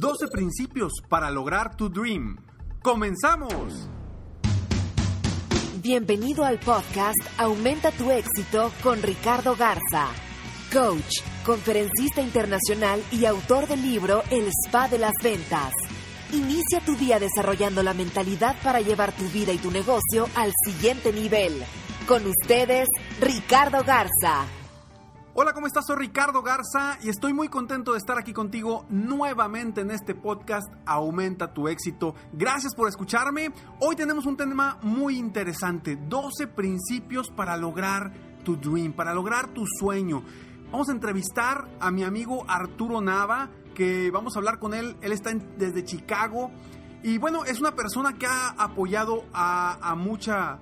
12 0.00 0.28
principios 0.28 0.94
para 1.10 1.30
lograr 1.30 1.76
tu 1.76 1.90
dream. 1.90 2.38
¡Comenzamos! 2.82 3.86
Bienvenido 5.82 6.42
al 6.44 6.58
podcast 6.58 7.18
Aumenta 7.36 7.90
tu 7.92 8.10
éxito 8.10 8.72
con 8.82 9.02
Ricardo 9.02 9.56
Garza, 9.56 10.08
coach, 10.72 11.20
conferencista 11.44 12.22
internacional 12.22 13.02
y 13.12 13.26
autor 13.26 13.68
del 13.68 13.82
libro 13.82 14.22
El 14.30 14.48
Spa 14.48 14.88
de 14.88 14.98
las 14.98 15.12
Ventas. 15.22 15.74
Inicia 16.32 16.80
tu 16.80 16.96
día 16.96 17.18
desarrollando 17.18 17.82
la 17.82 17.92
mentalidad 17.92 18.56
para 18.62 18.80
llevar 18.80 19.12
tu 19.12 19.28
vida 19.28 19.52
y 19.52 19.58
tu 19.58 19.70
negocio 19.70 20.28
al 20.34 20.52
siguiente 20.64 21.12
nivel. 21.12 21.62
Con 22.08 22.26
ustedes, 22.26 22.88
Ricardo 23.20 23.84
Garza. 23.84 24.59
Hola, 25.32 25.52
¿cómo 25.52 25.68
estás? 25.68 25.86
Soy 25.86 25.94
Ricardo 25.94 26.42
Garza 26.42 26.98
y 27.04 27.08
estoy 27.08 27.32
muy 27.32 27.48
contento 27.48 27.92
de 27.92 27.98
estar 27.98 28.18
aquí 28.18 28.32
contigo 28.32 28.84
nuevamente 28.88 29.80
en 29.80 29.92
este 29.92 30.16
podcast 30.16 30.68
Aumenta 30.84 31.54
tu 31.54 31.68
éxito. 31.68 32.16
Gracias 32.32 32.74
por 32.74 32.88
escucharme. 32.88 33.52
Hoy 33.78 33.94
tenemos 33.94 34.26
un 34.26 34.36
tema 34.36 34.78
muy 34.82 35.16
interesante, 35.16 35.94
12 35.94 36.48
principios 36.48 37.30
para 37.30 37.56
lograr 37.56 38.12
tu 38.42 38.56
dream, 38.56 38.92
para 38.92 39.14
lograr 39.14 39.54
tu 39.54 39.64
sueño. 39.78 40.24
Vamos 40.72 40.88
a 40.88 40.92
entrevistar 40.92 41.68
a 41.78 41.92
mi 41.92 42.02
amigo 42.02 42.44
Arturo 42.48 43.00
Nava, 43.00 43.50
que 43.72 44.10
vamos 44.10 44.34
a 44.34 44.40
hablar 44.40 44.58
con 44.58 44.74
él. 44.74 44.96
Él 45.00 45.12
está 45.12 45.30
desde 45.32 45.84
Chicago 45.84 46.50
y 47.04 47.18
bueno, 47.18 47.44
es 47.44 47.60
una 47.60 47.76
persona 47.76 48.18
que 48.18 48.26
ha 48.26 48.48
apoyado 48.58 49.24
a, 49.32 49.78
a 49.80 49.94
mucha 49.94 50.58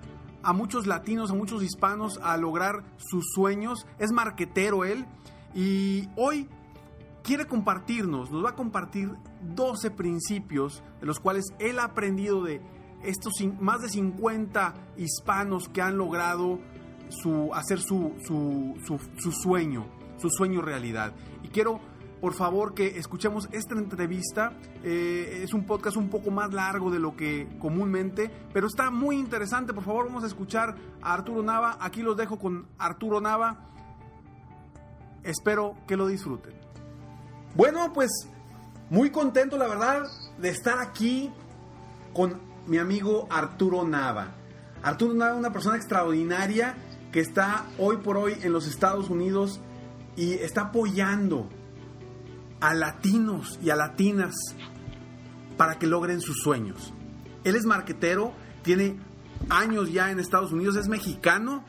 a 0.49 0.55
muchos 0.55 0.87
latinos, 0.87 1.31
a 1.31 1.35
muchos 1.35 1.63
hispanos 1.63 2.19
a 2.23 2.39
lograr 2.39 2.83
sus 2.97 3.33
sueños. 3.35 3.87
Es 3.99 4.13
marquetero 4.13 4.87
él 4.87 5.05
y 5.55 6.09
hoy 6.17 6.49
quiere 7.23 7.45
compartirnos, 7.45 8.31
nos 8.31 8.43
va 8.43 8.51
a 8.51 8.55
compartir 8.55 9.11
12 9.43 9.91
principios 9.91 10.83
de 11.01 11.07
los 11.07 11.21
cuales 11.21 11.45
él 11.59 11.79
ha 11.79 11.85
aprendido 11.85 12.43
de 12.43 12.63
estos 13.05 13.35
más 13.61 13.83
de 13.83 13.91
50 13.91 14.73
hispanos 14.97 15.69
que 15.69 15.83
han 15.83 15.99
logrado 15.99 16.59
su, 17.11 17.53
hacer 17.53 17.81
su, 17.81 18.15
su, 18.27 18.75
su, 18.87 18.99
su 19.19 19.33
sueño, 19.33 19.85
su 20.17 20.31
sueño 20.31 20.63
realidad. 20.63 21.13
Y 21.43 21.49
quiero 21.49 21.79
por 22.21 22.35
favor 22.35 22.75
que 22.75 22.99
escuchemos 22.99 23.49
esta 23.53 23.75
entrevista. 23.75 24.53
Eh, 24.83 25.43
es 25.45 25.55
un 25.55 25.65
podcast 25.65 25.97
un 25.97 26.09
poco 26.09 26.31
más 26.31 26.53
largo 26.53 26.91
de 26.91 26.99
lo 26.99 27.17
que 27.17 27.49
comúnmente, 27.61 28.31
pero 28.53 28.67
está 28.67 28.91
muy 28.91 29.17
interesante. 29.17 29.73
Por 29.73 29.85
favor, 29.85 30.07
vamos 30.07 30.25
a 30.25 30.27
escuchar 30.27 30.77
a 31.01 31.15
Arturo 31.15 31.43
Nava. 31.43 31.79
Aquí 31.81 32.03
los 32.03 32.17
dejo 32.17 32.39
con 32.39 32.67
Arturo 32.79 33.21
Nava. 33.21 33.71
Espero 35.23 35.77
que 35.87 35.97
lo 35.97 36.07
disfruten. 36.07 36.55
Bueno, 37.55 37.93
pues 37.93 38.11
muy 38.91 39.11
contento, 39.11 39.57
la 39.57 39.69
verdad, 39.69 40.05
de 40.39 40.49
estar 40.49 40.79
aquí 40.79 41.31
con 42.13 42.41
mi 42.67 42.79
amigo 42.79 43.27
Arturo 43.31 43.87
Nava. 43.87 44.35
Arturo 44.83 45.15
Nava 45.15 45.33
es 45.33 45.39
una 45.39 45.53
persona 45.53 45.77
extraordinaria 45.77 46.75
que 47.13 47.21
está 47.21 47.67
hoy 47.79 47.99
por 47.99 48.17
hoy 48.17 48.37
en 48.43 48.53
los 48.53 48.67
Estados 48.67 49.09
Unidos 49.09 49.61
y 50.17 50.35
está 50.35 50.63
apoyando 50.63 51.49
a 52.61 52.75
latinos 52.75 53.59
y 53.63 53.71
a 53.71 53.77
latinas 53.77 54.35
para 55.57 55.79
que 55.79 55.87
logren 55.87 56.21
sus 56.21 56.41
sueños. 56.43 56.93
Él 57.45 57.57
es 57.57 57.65
marquetero, 57.65 58.33
tiene 58.63 58.97
años 59.49 59.93
ya 59.93 60.11
en 60.11 60.19
Estados 60.19 60.53
Unidos, 60.53 60.77
es 60.77 60.89
mexicano 60.89 61.65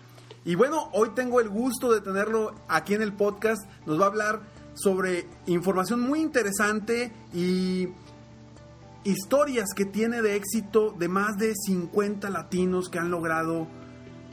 y 0.46 0.56
bueno, 0.56 0.90
hoy 0.94 1.10
tengo 1.16 1.42
el 1.42 1.50
gusto 1.50 1.92
de 1.92 2.02
tenerlo 2.02 2.56
aquí 2.68 2.94
en 2.94 3.02
el 3.02 3.14
podcast. 3.14 3.70
Nos 3.86 4.00
va 4.00 4.06
a 4.06 4.08
hablar 4.08 4.42
sobre 4.74 5.28
información 5.48 6.00
muy 6.00 6.22
interesante 6.22 7.12
y 7.34 7.90
historias 9.04 9.68
que 9.76 9.86
tiene 9.86 10.22
de 10.22 10.36
éxito 10.36 10.96
de 10.98 11.08
más 11.10 11.38
de 11.38 11.54
50 11.56 12.30
latinos 12.30 12.90
que 12.90 13.00
han 13.00 13.12
logrado 13.12 13.68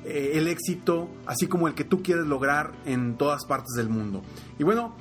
eh, 0.04 0.32
el 0.34 0.46
éxito, 0.46 1.08
así 1.26 1.48
como 1.48 1.66
el 1.66 1.74
que 1.74 1.84
tú 1.84 2.02
quieres 2.02 2.26
lograr 2.26 2.72
en 2.84 3.16
todas 3.16 3.44
partes 3.44 3.74
del 3.76 3.88
mundo. 3.88 4.22
Y 4.58 4.64
bueno, 4.64 4.94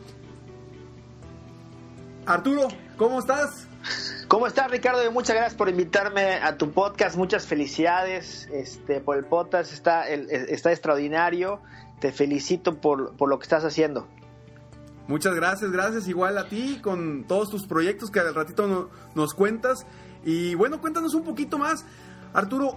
Arturo, 2.26 2.68
¿cómo 2.98 3.20
estás? 3.20 3.68
¿Cómo 4.28 4.48
estás, 4.48 4.72
Ricardo? 4.72 5.00
Muchas 5.12 5.36
gracias 5.36 5.54
por 5.54 5.70
invitarme 5.70 6.36
a 6.36 6.58
tu 6.58 6.72
podcast. 6.72 7.16
Muchas 7.18 7.46
felicidades 7.46 8.50
este, 8.52 9.00
por 9.00 9.18
el 9.18 9.26
podcast. 9.26 9.72
Está, 9.72 10.08
está 10.08 10.72
extraordinario. 10.72 11.62
Te 12.00 12.12
felicito 12.12 12.82
por, 12.82 13.14
lo 13.22 13.38
que 13.38 13.44
estás 13.44 13.64
haciendo. 13.64 14.08
Muchas 15.08 15.36
gracias, 15.36 15.72
gracias 15.72 16.08
igual 16.08 16.40
a 16.40 16.50
ti 16.50 16.80
con 16.82 17.26
todos 17.28 17.52
tus 17.52 17.68
proyectos 17.68 18.10
que 18.10 18.22
al 18.22 18.34
ratito 18.34 18.90
nos 19.14 19.34
cuentas. 19.36 19.86
Y 20.24 20.56
bueno, 20.56 20.82
cuéntanos 20.82 21.14
un 21.14 21.24
poquito 21.24 21.60
más. 21.60 21.86
Arturo, 22.34 22.76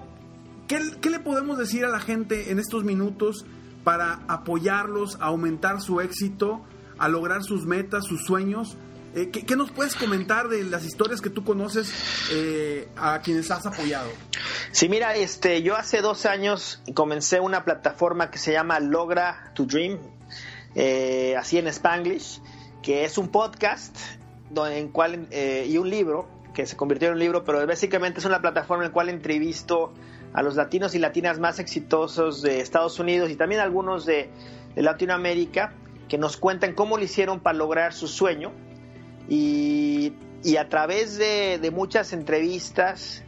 ¿qué, 0.67 0.79
¿qué 1.01 1.09
le 1.09 1.21
podemos 1.21 1.57
decir 1.57 1.87
a 1.87 1.89
la 1.89 2.01
gente 2.01 2.51
en 2.51 2.59
estos 2.59 2.85
minutos 2.85 3.47
para 3.83 4.21
apoyarlos, 4.29 5.17
a 5.23 5.29
aumentar 5.29 5.81
su 5.81 6.03
éxito, 6.03 6.61
a 6.99 7.09
lograr 7.09 7.43
sus 7.43 7.65
metas, 7.65 8.05
sus 8.05 8.27
sueños? 8.27 8.77
Eh, 9.15 9.31
¿qué, 9.31 9.57
nos 9.57 9.71
puedes 9.71 9.95
comentar 9.95 10.49
de 10.49 10.65
las 10.65 10.85
historias 10.85 11.23
que 11.23 11.31
tú 11.31 11.43
conoces 11.43 11.91
eh, 12.31 12.89
a 12.97 13.21
quienes 13.21 13.51
has 13.51 13.65
apoyado? 13.65 14.11
Sí, 14.71 14.89
mira, 14.89 15.17
este, 15.17 15.63
yo 15.63 15.77
hace 15.77 16.03
dos 16.03 16.27
años 16.27 16.83
comencé 16.95 17.41
una 17.41 17.65
plataforma 17.65 18.31
que 18.31 18.39
se 18.39 18.53
llama 18.53 18.81
Logra 18.81 19.53
to 19.55 19.65
Dream, 19.65 19.99
eh, 20.75 21.35
así 21.39 21.57
en 21.57 21.69
Spanglish, 21.69 22.41
que 22.83 23.05
es 23.05 23.17
un 23.17 23.29
podcast 23.29 23.97
en 24.55 24.89
cual, 24.89 25.29
y 25.31 25.77
un 25.77 25.91
libro 25.91 26.29
que 26.55 26.67
se 26.67 26.77
convirtió 26.77 27.09
en 27.09 27.15
un 27.15 27.21
libro, 27.21 27.45
pero 27.45 27.67
básicamente 27.67 28.21
es 28.21 28.25
una 28.25 28.41
plataforma 28.41 28.85
en 28.85 28.91
la 28.91 28.95
cual 28.95 29.09
entrevisto 29.11 29.93
a 30.33 30.43
los 30.43 30.57
latinos 30.57 30.95
y 30.95 30.99
latinas 30.99 31.39
más 31.39 31.59
exitosos 31.59 32.43
de 32.43 32.61
Estados 32.61 32.99
Unidos 32.99 33.31
y 33.31 33.37
también 33.37 33.61
algunos 33.61 34.07
de, 34.07 34.31
de 34.75 34.83
Latinoamérica 34.83 35.73
que 36.09 36.19
nos 36.19 36.37
cuentan 36.37 36.75
cómo 36.75 36.97
lo 36.97 37.05
hicieron 37.05 37.41
para 37.41 37.59
lograr 37.59 37.93
su 37.93 38.09
sueño 38.09 38.53
y, 39.29 40.15
a 40.59 40.69
través 40.69 41.19
de, 41.19 41.71
muchas 41.73 42.13
entrevistas 42.13 43.23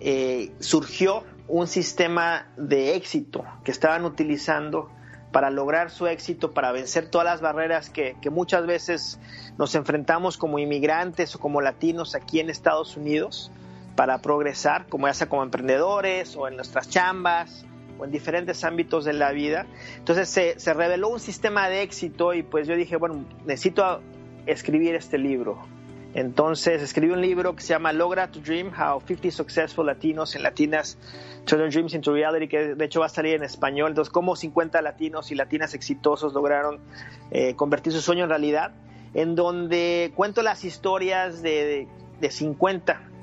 eh, 0.00 0.52
surgió 0.58 1.24
un 1.48 1.68
sistema 1.68 2.52
de 2.56 2.96
éxito 2.96 3.44
que 3.62 3.70
estaban 3.70 4.04
utilizando 4.04 4.90
para 5.30 5.50
lograr 5.50 5.90
su 5.90 6.06
éxito, 6.06 6.52
para 6.52 6.72
vencer 6.72 7.08
todas 7.08 7.26
las 7.26 7.40
barreras 7.40 7.90
que, 7.90 8.16
muchas 8.30 8.66
veces 8.66 9.20
nos 9.58 9.74
enfrentamos 9.74 10.38
como 10.38 10.58
inmigrantes 10.58 11.34
o 11.34 11.38
como 11.38 11.60
latinos 11.60 12.14
aquí 12.14 12.40
en 12.40 12.50
Estados 12.50 12.96
Unidos 12.96 13.52
para 13.94 14.18
progresar, 14.18 14.86
como 14.88 15.06
ya 15.06 15.14
sea 15.14 15.28
como 15.28 15.42
emprendedores 15.42 16.36
o 16.36 16.48
en 16.48 16.56
nuestras 16.56 16.88
chambas 16.88 17.64
o 17.98 18.04
en 18.04 18.10
diferentes 18.10 18.64
ámbitos 18.64 19.04
de 19.04 19.12
la 19.12 19.32
vida. 19.32 19.66
Entonces 19.96 20.28
se, 20.28 20.58
se 20.58 20.74
reveló 20.74 21.08
un 21.08 21.20
sistema 21.20 21.68
de 21.68 21.82
éxito 21.82 22.34
y 22.34 22.42
pues 22.42 22.66
yo 22.66 22.74
dije, 22.74 22.96
bueno, 22.96 23.24
necesito 23.44 24.02
escribir 24.46 24.94
este 24.94 25.18
libro. 25.18 25.58
Entonces 26.14 26.80
escribí 26.80 27.12
un 27.12 27.20
libro 27.20 27.54
que 27.54 27.62
se 27.62 27.68
llama 27.68 27.92
Logra 27.92 28.30
to 28.30 28.40
Dream, 28.40 28.68
How 28.68 29.02
50 29.06 29.30
Successful 29.30 29.84
Latinos 29.84 30.34
and 30.34 30.44
Latinas 30.44 30.96
Turn 31.44 31.68
Dreams 31.70 31.92
into 31.94 32.12
Reality, 32.12 32.48
que 32.48 32.74
de 32.74 32.84
hecho 32.86 33.00
va 33.00 33.06
a 33.06 33.10
salir 33.10 33.34
en 33.34 33.42
español. 33.42 33.90
Entonces, 33.90 34.10
cómo 34.10 34.34
50 34.34 34.80
latinos 34.80 35.30
y 35.30 35.34
latinas 35.34 35.74
exitosos 35.74 36.32
lograron 36.32 36.80
eh, 37.30 37.54
convertir 37.54 37.92
su 37.92 38.00
sueño 38.00 38.24
en 38.24 38.30
realidad, 38.30 38.72
en 39.12 39.34
donde 39.34 40.12
cuento 40.14 40.40
las 40.42 40.64
historias 40.64 41.42
de, 41.42 41.86
de 42.20 42.30
50 42.30 42.92
ah, 42.92 43.15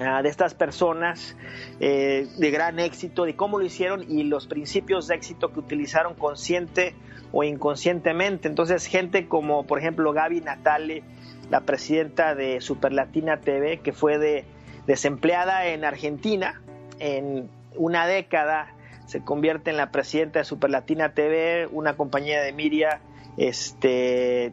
de 0.00 0.28
estas 0.30 0.54
personas 0.54 1.36
eh, 1.78 2.26
de 2.38 2.50
gran 2.50 2.78
éxito, 2.78 3.24
de 3.24 3.36
cómo 3.36 3.58
lo 3.58 3.66
hicieron 3.66 4.04
y 4.08 4.24
los 4.24 4.46
principios 4.46 5.06
de 5.08 5.16
éxito 5.16 5.52
que 5.52 5.60
utilizaron 5.60 6.14
consciente 6.14 6.94
o 7.32 7.44
inconscientemente. 7.44 8.48
Entonces, 8.48 8.86
gente 8.86 9.28
como, 9.28 9.66
por 9.66 9.78
ejemplo, 9.78 10.12
Gaby 10.12 10.40
Natale, 10.40 11.02
la 11.50 11.60
presidenta 11.60 12.34
de 12.34 12.62
Superlatina 12.62 13.40
TV, 13.40 13.80
que 13.80 13.92
fue 13.92 14.18
de, 14.18 14.44
desempleada 14.86 15.66
en 15.66 15.84
Argentina 15.84 16.62
en 16.98 17.50
una 17.76 18.06
década, 18.06 18.74
se 19.04 19.22
convierte 19.22 19.70
en 19.70 19.76
la 19.76 19.90
presidenta 19.90 20.38
de 20.38 20.44
Superlatina 20.46 21.12
TV, 21.12 21.68
una 21.70 21.94
compañía 21.94 22.40
de 22.40 22.52
Miria, 22.54 23.00
este, 23.36 24.52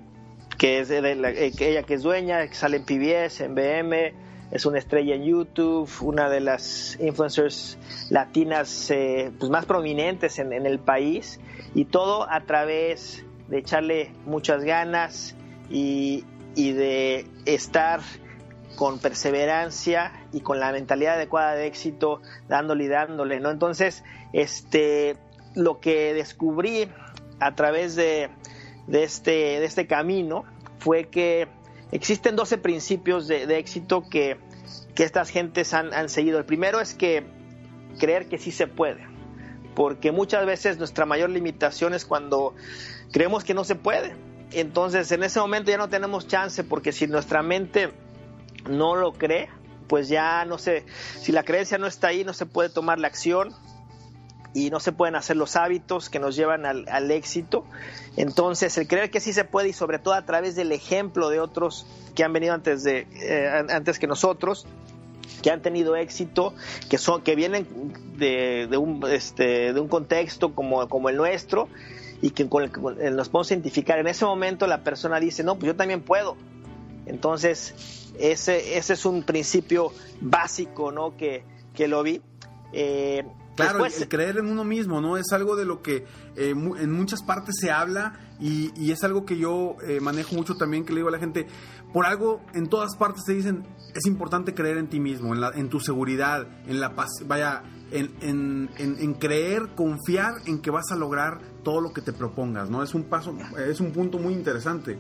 que 0.58 0.80
es 0.80 0.90
de 0.90 1.00
eh, 1.00 1.52
ella 1.60 1.84
que 1.84 1.94
es 1.94 2.04
dueña, 2.04 2.46
que 2.48 2.54
sale 2.54 2.78
en 2.78 2.84
PBS, 2.84 3.42
en 3.42 3.56
BM, 3.56 4.27
es 4.52 4.66
una 4.66 4.80
estrella 4.80 5.16
en 5.16 5.26
YouTube, 5.26 5.90
una 6.02 6.30
de 6.30 6.40
las 6.40 6.98
influencers 7.00 7.78
latinas 8.10 8.90
eh, 8.92 9.32
pues 9.38 9.52
más 9.52 9.66
prominentes 9.66 10.40
en, 10.40 10.54
el 10.54 10.80
país 10.80 11.40
y 11.76 11.86
todo 11.86 12.30
a 12.30 12.42
través 12.42 13.26
de 13.50 13.60
echarle 13.60 14.14
muchas 14.26 14.64
ganas 14.64 15.36
y, 15.70 16.24
y 16.56 16.72
de 16.72 17.28
estar 17.46 18.00
con 18.78 19.00
perseverancia 19.00 20.14
y 20.32 20.42
con 20.42 20.60
la 20.60 20.72
mentalidad 20.72 21.16
adecuada 21.16 21.56
de 21.56 21.68
éxito, 21.68 22.22
dándole 22.48 22.86
y 22.86 22.88
dándole, 22.88 23.40
¿no? 23.40 23.50
Entonces, 23.50 24.04
este, 24.34 25.18
lo 25.56 25.80
que 25.80 26.14
descubrí 26.14 26.88
a 27.40 27.56
través 27.56 27.96
de, 27.96 28.30
de, 28.86 29.04
este, 29.04 29.32
de 29.32 29.66
este 29.66 29.88
camino 29.88 30.46
fue 30.80 31.10
que 31.10 31.48
existen 31.92 32.36
12 32.36 32.57
principios 32.57 33.28
de, 33.28 33.44
éxito 33.57 34.04
que, 34.10 34.38
estas 34.95 35.30
gentes 35.30 35.74
han, 35.75 35.94
han, 35.94 36.10
seguido. 36.10 36.39
El 36.39 36.45
primero 36.45 36.80
es 36.80 36.95
que 36.95 37.24
creer 38.00 38.28
que 38.28 38.39
sí 38.39 38.51
se 38.51 38.66
puede, 38.66 39.06
porque 39.75 40.12
muchas 40.12 40.45
veces 40.45 40.80
nuestra 40.80 41.06
mayor 41.06 41.30
limitación 41.30 41.94
es 41.94 42.04
cuando 42.04 42.56
creemos 43.12 43.44
que 43.44 43.54
no 43.54 43.63
se 43.63 43.75
puede. 43.75 44.16
Entonces 44.51 45.12
en 45.12 45.24
ese 45.24 45.39
momento 45.39 45.72
ya 45.72 45.78
no 45.78 45.89
tenemos 45.89 46.28
chance, 46.28 46.63
porque 46.63 46.92
si 46.92 47.07
nuestra 47.07 47.44
mente 47.44 47.92
no 48.69 48.95
lo 48.95 49.13
cree, 49.13 49.50
pues 49.88 50.10
ya 50.10 50.45
no 50.45 50.57
sé, 50.57 50.86
si 51.19 51.31
la 51.31 51.44
creencia 51.44 51.78
no 51.78 51.88
está 51.88 52.07
ahí, 52.07 52.24
no 52.24 52.33
se 52.33 52.45
puede 52.45 52.69
tomar 52.69 53.00
la 53.00 53.07
acción, 53.07 53.54
y 54.57 54.71
no 54.71 54.80
se 54.80 54.92
pueden 54.92 55.15
hacer 55.15 55.38
los 55.38 55.56
hábitos 55.56 56.09
que 56.09 56.18
nos 56.18 56.36
llevan 56.36 56.65
al, 56.65 57.12
éxito. 57.12 57.63
Entonces, 58.15 58.75
el 58.80 58.88
creer 58.88 59.12
que 59.12 59.19
sí 59.19 59.31
se 59.31 59.45
puede 59.45 59.69
y 59.69 59.74
sobre 59.74 60.00
todo 60.00 60.15
a 60.15 60.25
través 60.25 60.56
del 60.56 60.71
ejemplo 60.71 61.30
de 61.30 61.39
otros 61.39 61.86
que 62.15 62.24
han 62.24 62.33
venido 62.33 62.56
antes, 62.56 62.83
de, 62.83 63.06
eh, 63.21 63.65
antes 63.69 64.00
que 64.00 64.07
nosotros, 64.07 64.65
que 65.44 65.51
han 65.51 65.62
tenido 65.62 65.95
éxito, 65.95 66.56
que, 66.89 66.98
son, 66.98 67.21
que 67.21 67.36
vienen 67.36 67.68
de, 68.18 68.68
un, 68.80 69.06
este, 69.07 69.74
de 69.74 69.80
un 69.80 69.88
contexto 69.88 70.56
como, 70.56 70.89
como 70.89 71.09
el 71.09 71.18
nuestro 71.18 71.69
y 72.24 72.31
que 72.31 72.50
con 72.50 72.63
el, 72.63 73.15
nos 73.15 73.30
podemos 73.30 73.51
identificar. 73.51 74.00
En 74.00 74.07
ese 74.07 74.25
momento 74.25 74.65
la 74.65 74.83
persona 74.83 75.19
dice, 75.19 75.44
no, 75.44 75.54
pues 75.54 75.68
yo 75.68 75.75
también 75.75 76.01
puedo. 76.01 76.36
Entonces, 77.06 78.12
ese, 78.18 78.80
ese 78.80 78.94
es 78.94 79.06
un 79.06 79.21
principio 79.21 79.94
básico 80.19 80.92
¿no? 80.92 81.15
que, 81.15 81.44
que 81.75 81.88
lo 81.88 82.01
vi. 82.01 82.21
Eh, 82.74 83.24
Claro, 83.57 83.86
el, 83.86 84.07
creer 84.07 84.38
en 84.38 84.48
uno 84.48 84.63
mismo, 84.63 85.01
¿no? 85.01 85.18
Es 85.18 85.31
algo 85.31 85.56
de 85.56 85.65
lo 85.65 85.81
que 85.81 86.06
eh, 86.36 86.51
en 86.51 86.92
muchas 86.92 87.24
partes 87.24 87.56
se 87.59 87.71
habla 87.71 88.19
y, 88.39 88.92
es 88.92 89.04
algo 89.04 89.25
que 89.25 89.38
yo 89.38 89.75
eh, 89.86 90.00
manejo 90.00 90.36
mucho 90.36 90.56
también, 90.56 90.86
que 90.86 90.94
le 90.94 91.00
digo 91.00 91.09
a 91.09 91.12
la 91.12 91.19
gente, 91.19 91.48
por 91.92 92.06
algo 92.06 92.42
en 92.54 92.69
todas 92.69 92.95
partes 92.95 93.24
te 93.25 93.33
dicen, 93.33 93.65
es 93.95 94.06
importante 94.06 94.54
creer 94.54 94.77
en 94.77 94.88
ti 94.88 95.00
mismo, 95.00 95.33
en, 95.33 95.42
la, 95.42 95.50
en 95.56 95.69
tu 95.69 95.80
seguridad, 95.80 96.48
en 96.68 96.80
la 96.80 96.95
paz, 96.95 97.09
vaya, 97.25 97.63
en, 97.92 98.69
en, 98.77 99.13
creer, 99.15 99.69
confiar 99.75 100.36
en 100.45 100.62
que 100.62 100.69
vas 100.69 100.92
a 100.92 100.95
lograr 100.95 101.39
todo 101.63 101.81
lo 101.81 101.94
que 101.94 102.01
te 102.01 102.13
propongas, 102.13 102.69
¿no? 102.69 102.83
Es 102.83 102.94
un 102.94 103.04
paso, 103.04 103.36
es 103.57 103.80
un 103.80 103.92
punto 103.92 104.19
muy 104.19 104.33
interesante. 104.33 104.98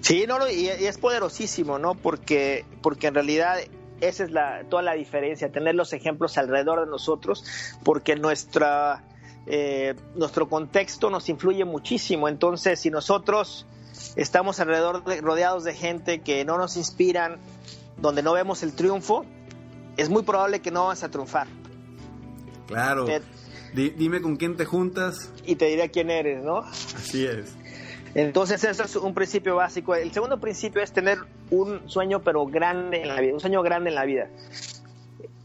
Sí, 0.00 0.26
no, 0.28 0.38
y 0.48 0.68
es 0.68 0.98
poderosísimo, 0.98 1.78
¿no? 1.78 1.94
Porque, 1.94 2.64
porque 2.82 3.08
en 3.08 3.14
realidad 3.14 3.58
esa 4.00 4.24
es 4.24 4.30
la, 4.30 4.64
toda 4.68 4.82
la 4.82 4.94
diferencia, 4.94 5.50
tener 5.50 5.74
los 5.74 5.92
ejemplos 5.92 6.38
alrededor 6.38 6.80
de 6.80 6.86
nosotros, 6.86 7.44
porque 7.84 8.16
nuestra, 8.16 9.04
eh, 9.46 9.94
nuestro 10.14 10.48
contexto 10.48 11.10
nos 11.10 11.28
influye 11.28 11.64
muchísimo. 11.64 12.28
Entonces, 12.28 12.80
si 12.80 12.90
nosotros 12.90 13.66
estamos 14.16 14.60
alrededor 14.60 15.02
rodeados 15.22 15.64
de 15.64 15.74
gente 15.74 16.20
que 16.20 16.44
no 16.44 16.58
nos 16.58 16.76
inspiran, 16.76 17.38
donde 17.98 18.22
no 18.22 18.32
vemos 18.32 18.62
el 18.62 18.74
triunfo, 18.74 19.24
es 19.96 20.08
muy 20.08 20.22
probable 20.22 20.60
que 20.60 20.70
no 20.70 20.86
vas 20.86 21.02
a 21.04 21.10
triunfar. 21.10 21.46
Claro. 22.66 23.06
dime 23.74 24.22
con 24.22 24.36
quién 24.36 24.56
te 24.56 24.64
juntas. 24.64 25.30
Y 25.44 25.56
te 25.56 25.66
diré 25.66 25.90
quién 25.90 26.10
eres, 26.10 26.42
¿no? 26.42 26.58
Así 26.58 27.26
es. 27.26 27.56
Entonces, 28.14 28.64
eso 28.64 28.84
es 28.84 28.96
un 28.96 29.14
principio 29.14 29.56
básico. 29.56 29.94
El 29.94 30.12
segundo 30.12 30.40
principio 30.40 30.82
es 30.82 30.92
tener 30.92 31.18
un 31.50 31.88
sueño, 31.88 32.20
pero 32.22 32.46
grande 32.46 33.02
en 33.02 33.08
la 33.08 33.20
vida, 33.20 33.34
un 33.34 33.40
sueño 33.40 33.62
grande 33.62 33.90
en 33.90 33.94
la 33.94 34.04
vida. 34.04 34.28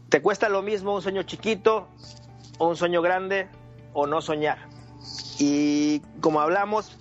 ¿Te 0.08 0.20
cuesta 0.20 0.48
lo 0.48 0.62
mismo 0.62 0.94
un 0.94 1.02
sueño 1.02 1.22
chiquito 1.22 1.88
o 2.58 2.68
un 2.68 2.76
sueño 2.76 3.02
grande 3.02 3.48
o 3.92 4.06
no 4.06 4.20
soñar? 4.20 4.58
Y 5.38 6.00
como 6.20 6.40
hablamos, 6.40 6.98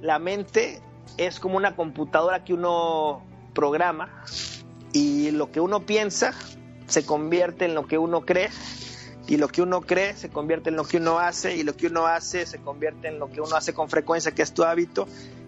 la 0.00 0.18
mente 0.18 0.80
es 1.16 1.40
como 1.40 1.56
una 1.56 1.74
computadora 1.74 2.44
que 2.44 2.54
uno 2.54 3.22
programa 3.54 4.10
y 4.92 5.30
lo 5.30 5.50
que 5.50 5.60
uno 5.60 5.80
piensa 5.80 6.32
se 6.86 7.06
convierte 7.06 7.64
en 7.64 7.74
lo 7.74 7.86
que 7.86 7.98
uno 7.98 8.22
cree 8.22 8.50
y 9.26 9.36
lo 9.36 9.48
que 9.48 9.62
uno 9.62 9.80
cree 9.80 10.16
se 10.16 10.28
convierte 10.28 10.70
en 10.70 10.76
lo 10.76 10.84
que 10.84 10.98
uno 10.98 11.18
hace 11.18 11.56
y 11.56 11.62
lo 11.62 11.76
que 11.76 11.86
uno 11.86 12.06
hace 12.06 12.46
se 12.46 12.58
convierte 12.58 13.08
en 13.08 13.18
lo 13.18 13.30
que 13.30 13.40
uno 13.40 13.56
hace 13.56 13.72
con 13.72 13.88
frecuencia, 13.88 14.32
que 14.32 14.42
es 14.42 14.52
tu 14.52 14.64
hábito 14.64 15.06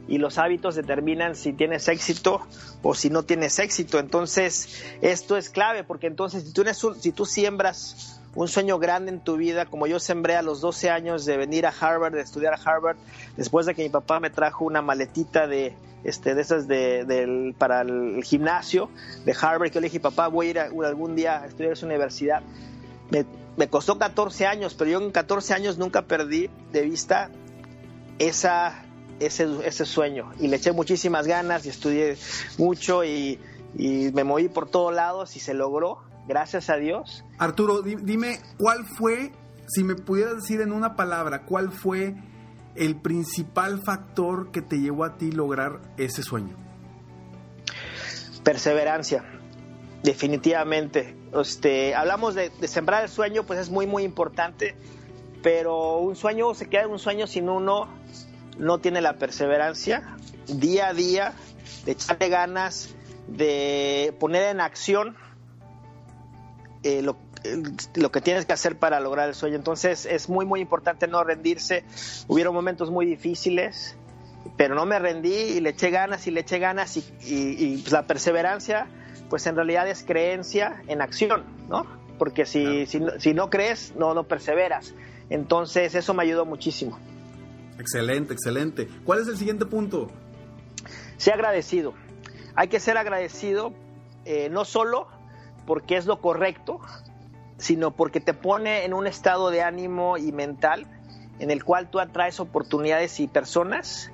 y 0.09 0.19
los 0.19 0.39
hábitos 0.39 0.75
determinan 0.75 1.35
si 1.35 1.53
tienes 1.53 1.89
éxito 1.89 2.41
o 2.83 2.95
si 2.95 3.11
no 3.11 3.25
tienes 3.25 3.59
éxito. 3.59 3.99
Entonces, 3.99 4.85
esto 5.01 5.37
es 5.37 5.51
clave 5.51 5.85
porque 5.85 6.07
entonces 6.07 6.45
si 6.45 6.53
tú, 6.53 6.65
si 6.99 7.13
tú 7.13 7.27
siembras 7.27 8.21
un 8.35 8.49
sueño 8.49 8.79
grande 8.79 9.11
en 9.11 9.21
tu 9.21 9.37
vida, 9.37 9.67
como 9.67 9.87
yo 9.87 9.99
sembré 9.99 10.37
a 10.37 10.43
los 10.43 10.61
12 10.61 10.91
años 10.91 11.25
de 11.25 11.37
venir 11.37 11.67
a 11.67 11.71
Harvard, 11.79 12.13
de 12.13 12.21
estudiar 12.21 12.55
a 12.55 12.59
Harvard, 12.63 12.97
después 13.37 13.67
de 13.67 13.75
que 13.75 13.83
mi 13.83 13.89
papá 13.89 14.21
me 14.21 14.31
trajo 14.31 14.65
una 14.65 14.83
maletita 14.83 15.47
de, 15.47 15.75
este, 16.05 16.35
de 16.35 16.43
esas 16.43 16.69
de, 16.69 17.55
para 17.57 17.81
el 17.81 18.23
gimnasio 18.23 18.91
de 19.25 19.35
Harvard, 19.41 19.71
que 19.71 19.77
yo 19.77 19.81
le 19.81 19.87
dije, 19.87 20.01
papá, 20.01 20.29
voy 20.29 20.49
a 20.49 20.51
ir 20.51 20.59
algún 20.59 21.17
día 21.17 21.43
a 21.43 21.47
estudiar 21.47 21.71
a 21.71 21.73
esa 21.73 21.87
universidad. 21.87 22.43
Me, 23.57 23.69
costó 23.69 23.99
14 23.99 24.47
años, 24.47 24.75
pero 24.75 24.91
yo 24.91 25.01
en 25.01 25.11
14 25.11 25.55
años 25.55 25.79
nunca 25.79 26.03
perdí 26.03 26.51
de 26.73 26.83
vista 26.83 27.31
esa, 28.19 28.85
ese, 29.21 29.49
ese 29.65 29.85
sueño. 29.85 30.33
Y 30.39 30.49
le 30.49 30.57
eché 30.57 30.73
muchísimas 30.73 31.27
ganas 31.27 31.67
y 31.67 31.71
estudié 31.71 32.17
mucho 32.59 33.05
y, 33.05 33.41
me 33.79 34.25
moví 34.25 34.49
por 34.49 34.71
todos 34.71 34.95
lados 34.95 35.37
y 35.37 35.41
se 35.41 35.53
logró, 35.53 36.03
gracias 36.27 36.71
a 36.71 36.77
Dios. 36.77 37.25
Arturo, 37.39 37.83
dime, 37.83 38.41
¿cuál 38.57 38.87
fue, 38.87 39.33
si 39.67 39.85
me 39.85 39.95
pudieras 39.97 40.37
decir 40.37 40.63
en 40.63 40.73
una 40.73 40.97
palabra, 40.97 41.45
cuál 41.45 41.73
fue 41.73 42.15
el 42.75 42.97
principal 42.97 43.83
factor 43.83 44.51
que 44.51 44.63
te 44.63 44.79
llevó 44.79 45.05
a 45.05 45.19
ti 45.19 45.31
lograr 45.31 45.81
ese 45.99 46.23
sueño? 46.23 46.57
Perseverancia 48.43 49.36
definitivamente. 50.03 51.17
Este, 51.35 51.95
hablamos 51.95 52.35
de, 52.35 52.51
sembrar 52.69 53.05
el 53.05 53.09
sueño, 53.09 53.45
pues 53.45 53.59
es 53.59 53.71
muy, 53.71 53.87
muy 53.87 54.03
importante, 54.03 54.77
pero 55.43 55.99
un 55.99 56.17
sueño 56.17 56.55
se 56.55 56.69
queda 56.69 56.83
en 56.83 56.91
un 56.91 56.99
sueño 56.99 57.27
si 57.27 57.41
uno 57.41 57.89
no 58.59 58.79
tiene 58.79 59.01
la 59.01 59.15
perseverancia 59.15 60.17
día 60.47 60.89
a 60.89 60.95
día, 60.95 61.33
de 61.85 61.93
echarle 61.93 62.29
ganas, 62.29 62.95
de 63.27 64.15
poner 64.19 64.45
en 64.45 64.61
acción 64.61 65.17
eh, 66.83 67.03
lo, 67.03 67.17
lo, 67.95 68.13
que 68.13 68.21
tienes 68.21 68.47
que 68.47 68.53
hacer 68.53 68.79
para 68.79 69.01
lograr 69.01 69.29
el 69.29 69.35
sueño. 69.35 69.57
Entonces 69.57 70.07
es 70.07 70.29
muy, 70.29 70.47
muy 70.47 70.61
importante 70.61 71.09
no 71.09 71.23
rendirse. 71.25 71.85
Hubieron 72.29 72.55
momentos 72.55 72.91
muy 72.91 73.07
difíciles, 73.07 73.97
pero 74.57 74.75
no 74.75 74.87
me 74.87 74.99
rendí 74.99 75.35
y 75.35 75.61
le 75.61 75.71
eché 75.71 75.91
ganas 75.91 76.27
y 76.27 76.31
le 76.31 76.41
eché 76.41 76.59
ganas 76.59 76.97
y, 76.97 77.05
y, 77.21 77.79
pues 77.79 77.93
la 77.93 78.07
perseverancia 78.07 78.87
pues 79.29 79.47
en 79.47 79.57
realidad 79.57 79.89
es 79.89 80.05
creencia 80.05 80.83
en 80.89 81.01
acción, 81.01 81.45
¿no? 81.69 81.87
Porque 82.19 82.47
si, 82.47 82.87
si, 82.87 83.35
no 83.35 83.51
crees, 83.51 83.95
no, 83.97 84.15
no 84.15 84.25
perseveras. 84.25 84.95
Entonces 85.29 85.95
eso 85.95 86.15
me 86.15 86.23
ayudó 86.23 86.47
muchísimo. 86.47 86.99
Excelente, 87.79 88.33
excelente. 88.33 88.89
¿Cuál 89.05 89.21
es 89.21 89.29
el 89.29 89.37
siguiente 89.37 89.67
punto? 89.67 90.09
Sea 91.19 91.35
agradecido. 91.35 91.95
Hay 92.55 92.69
que 92.69 92.81
ser 92.81 92.97
agradecido 92.97 93.75
eh, 94.25 94.49
no 94.51 94.65
solo 94.65 95.09
porque 95.67 95.97
es 95.97 96.07
lo 96.07 96.21
correcto, 96.21 96.81
sino 97.59 97.91
porque 97.91 98.21
te 98.21 98.33
pone 98.33 98.85
en 98.85 98.95
un 98.95 99.07
estado 99.07 99.51
de 99.51 99.63
ánimo 99.63 100.17
y 100.17 100.33
mental 100.33 100.87
en 101.39 101.51
el 101.51 101.65
cual 101.65 101.91
tú 101.91 102.01
atraes 102.01 102.41
oportunidades 102.41 103.21
y 103.21 103.29
personas 103.29 104.11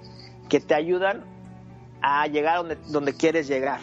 que 0.48 0.60
te 0.60 0.74
ayudan 0.74 1.24
a 2.00 2.26
llegar 2.26 2.58
donde, 2.58 2.76
donde 2.88 3.14
quieres 3.14 3.46
llegar. 3.46 3.80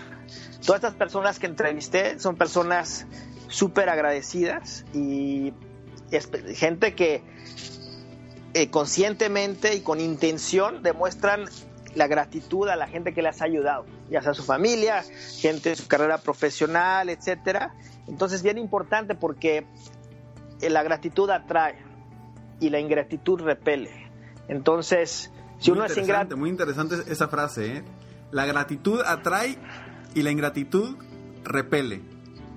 Todas 0.70 0.84
estas 0.84 0.94
personas 1.00 1.40
que 1.40 1.48
entrevisté 1.48 2.20
son 2.20 2.36
personas 2.36 3.08
súper 3.48 3.90
agradecidas 3.90 4.86
y 4.94 5.52
gente 6.54 6.94
que 6.94 7.24
eh, 8.54 8.70
conscientemente 8.70 9.74
y 9.74 9.82
con 9.82 10.00
intención 10.00 10.84
demuestran 10.84 11.46
la 11.96 12.06
gratitud 12.06 12.70
a 12.70 12.76
la 12.76 12.88
gente 12.88 13.16
que 13.16 13.24
les 13.24 13.42
ha 13.42 13.46
ayudado, 13.46 13.88
ya 14.12 14.22
sea 14.22 14.36
su 14.36 14.44
familia, 14.44 15.04
gente 15.40 15.70
de 15.70 15.76
su 15.76 15.88
carrera 15.88 16.20
profesional, 16.20 17.10
etcétera. 17.10 17.74
Entonces, 18.08 18.44
bien 18.44 18.60
importante 18.60 19.16
porque 19.16 19.66
eh, 20.62 20.70
la 20.70 20.84
gratitud 20.84 21.32
atrae 21.32 21.84
y 22.60 22.70
la 22.70 22.80
ingratitud 22.80 23.42
repele. 23.42 24.12
Entonces, 24.48 25.32
si 25.58 25.72
uno 25.72 25.86
es 25.86 25.98
ingrato. 25.98 26.38
Muy 26.38 26.52
interesante 26.52 26.96
esa 27.08 27.28
frase, 27.28 27.78
¿eh? 27.78 27.84
La 28.30 28.46
gratitud 28.46 29.02
atrae 29.04 29.58
y 30.16 30.22
la 30.22 30.32
ingratitud 30.32 30.96
repele. 31.44 32.02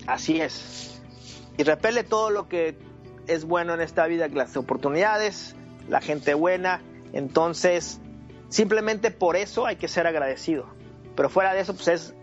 Así 0.06 0.40
es. 0.40 1.00
Y 1.58 1.62
repele 1.64 2.04
todo 2.04 2.30
lo 2.30 2.48
que 2.48 2.76
es 3.26 3.44
bueno 3.44 3.74
en 3.74 3.80
esta 3.80 4.06
vida, 4.06 4.28
las 4.28 4.56
oportunidades, 4.56 5.54
la 5.88 6.00
gente 6.00 6.34
buena. 6.34 6.82
Entonces, 7.12 8.00
simplemente 8.48 9.10
por 9.10 9.36
eso 9.36 9.66
hay 9.66 9.76
que 9.76 9.88
ser 9.88 10.06
agradecido. 10.06 10.66
Pero 11.14 11.28
fuera 11.28 11.52
de 11.52 11.60
eso, 11.60 11.74
pues 11.74 11.88
es, 11.88 12.14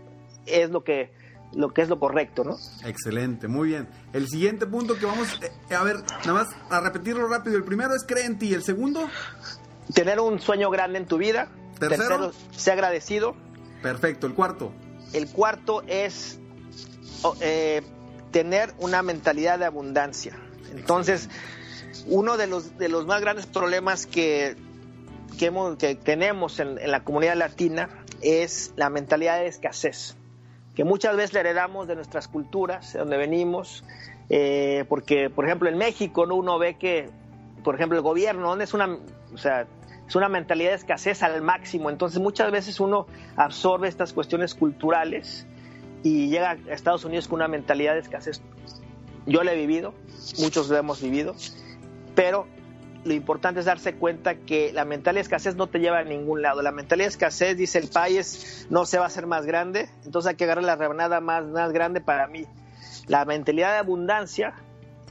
es 0.46 0.70
lo 0.70 0.84
que 0.84 1.12
lo 1.52 1.74
que 1.74 1.82
es 1.82 1.88
lo 1.88 1.98
correcto, 1.98 2.44
¿no? 2.44 2.56
Excelente, 2.84 3.48
muy 3.48 3.70
bien. 3.70 3.88
El 4.12 4.28
siguiente 4.28 4.66
punto 4.66 4.96
que 4.96 5.06
vamos 5.06 5.40
eh, 5.42 5.74
a 5.74 5.82
ver, 5.82 5.96
nada 6.24 6.44
más 6.44 6.48
a 6.70 6.80
repetirlo 6.80 7.26
rápido. 7.26 7.56
El 7.56 7.64
primero 7.64 7.94
es 7.94 8.04
cree 8.04 8.24
en 8.24 8.38
ti. 8.38 8.54
El 8.54 8.62
segundo, 8.62 9.08
tener 9.92 10.20
un 10.20 10.40
sueño 10.40 10.70
grande 10.70 10.98
en 10.98 11.06
tu 11.06 11.18
vida. 11.18 11.48
Tercero, 11.78 12.30
Tercero 12.30 12.32
ser 12.52 12.74
agradecido. 12.74 13.34
Perfecto. 13.82 14.26
El 14.26 14.34
cuarto. 14.34 14.72
El 15.12 15.28
cuarto 15.28 15.82
es 15.86 16.38
eh, 17.40 17.82
tener 18.30 18.72
una 18.78 19.02
mentalidad 19.02 19.58
de 19.58 19.64
abundancia. 19.64 20.36
Entonces, 20.72 21.28
uno 22.06 22.36
de 22.36 22.46
los, 22.46 22.78
de 22.78 22.88
los 22.88 23.06
más 23.06 23.20
grandes 23.20 23.46
problemas 23.46 24.06
que, 24.06 24.56
que, 25.38 25.94
tenemos 26.02 26.60
en, 26.60 26.76
la 26.90 27.02
comunidad 27.02 27.36
latina 27.36 27.88
es 28.20 28.72
la 28.76 28.90
mentalidad 28.90 29.38
de 29.38 29.46
escasez, 29.46 30.16
que 30.74 30.84
muchas 30.84 31.16
veces 31.16 31.32
le 31.32 31.40
heredamos 31.40 31.88
de 31.88 31.96
nuestras 31.96 32.28
culturas, 32.28 32.92
de 32.92 32.98
donde 33.00 33.16
venimos, 33.16 33.84
eh, 34.28 34.84
porque, 34.88 35.30
por 35.30 35.46
ejemplo, 35.46 35.68
en 35.68 35.76
México 35.78 36.26
¿no? 36.26 36.36
uno 36.36 36.58
ve 36.58 36.76
que, 36.78 37.10
por 37.64 37.74
ejemplo, 37.74 37.98
el 37.98 38.02
gobierno 38.02 38.54
es 38.60 38.74
una, 38.74 38.98
o 39.34 39.38
sea, 39.38 39.66
es 40.10 40.16
una 40.16 40.28
mentalidad 40.28 40.70
de 40.70 40.76
escasez 40.76 41.22
al 41.22 41.40
máximo, 41.40 41.88
entonces 41.88 42.20
muchas 42.20 42.50
veces 42.50 42.80
uno 42.80 43.06
absorbe 43.36 43.86
estas 43.86 44.12
cuestiones 44.12 44.56
culturales 44.56 45.46
y 46.02 46.28
llega 46.30 46.50
a 46.50 46.54
Estados 46.74 47.04
Unidos 47.04 47.28
con 47.28 47.36
una 47.36 47.46
mentalidad 47.46 47.92
de 47.92 48.00
escasez. 48.00 48.42
Yo 49.26 49.44
lo 49.44 49.52
he 49.52 49.54
vivido, 49.54 49.94
muchos 50.40 50.68
lo 50.68 50.76
hemos 50.76 51.00
vivido, 51.00 51.36
pero 52.16 52.48
lo 53.04 53.14
importante 53.14 53.60
es 53.60 53.66
darse 53.66 53.94
cuenta 53.94 54.34
que 54.34 54.72
la 54.72 54.84
mentalidad 54.84 55.20
de 55.20 55.26
escasez 55.26 55.54
no 55.54 55.68
te 55.68 55.78
lleva 55.78 56.00
a 56.00 56.04
ningún 56.04 56.42
lado. 56.42 56.60
La 56.60 56.72
mentalidad 56.72 57.06
de 57.06 57.10
escasez 57.10 57.56
dice 57.56 57.78
el 57.78 57.86
país 57.86 58.66
no 58.68 58.86
se 58.86 58.98
va 58.98 59.04
a 59.04 59.06
hacer 59.06 59.28
más 59.28 59.46
grande, 59.46 59.90
entonces 60.04 60.30
hay 60.30 60.34
que 60.34 60.42
agarrar 60.42 60.64
la 60.64 60.74
rebanada 60.74 61.20
más, 61.20 61.46
más 61.46 61.70
grande 61.70 62.00
para 62.00 62.26
mí. 62.26 62.46
La 63.06 63.24
mentalidad 63.24 63.74
de 63.74 63.78
abundancia 63.78 64.54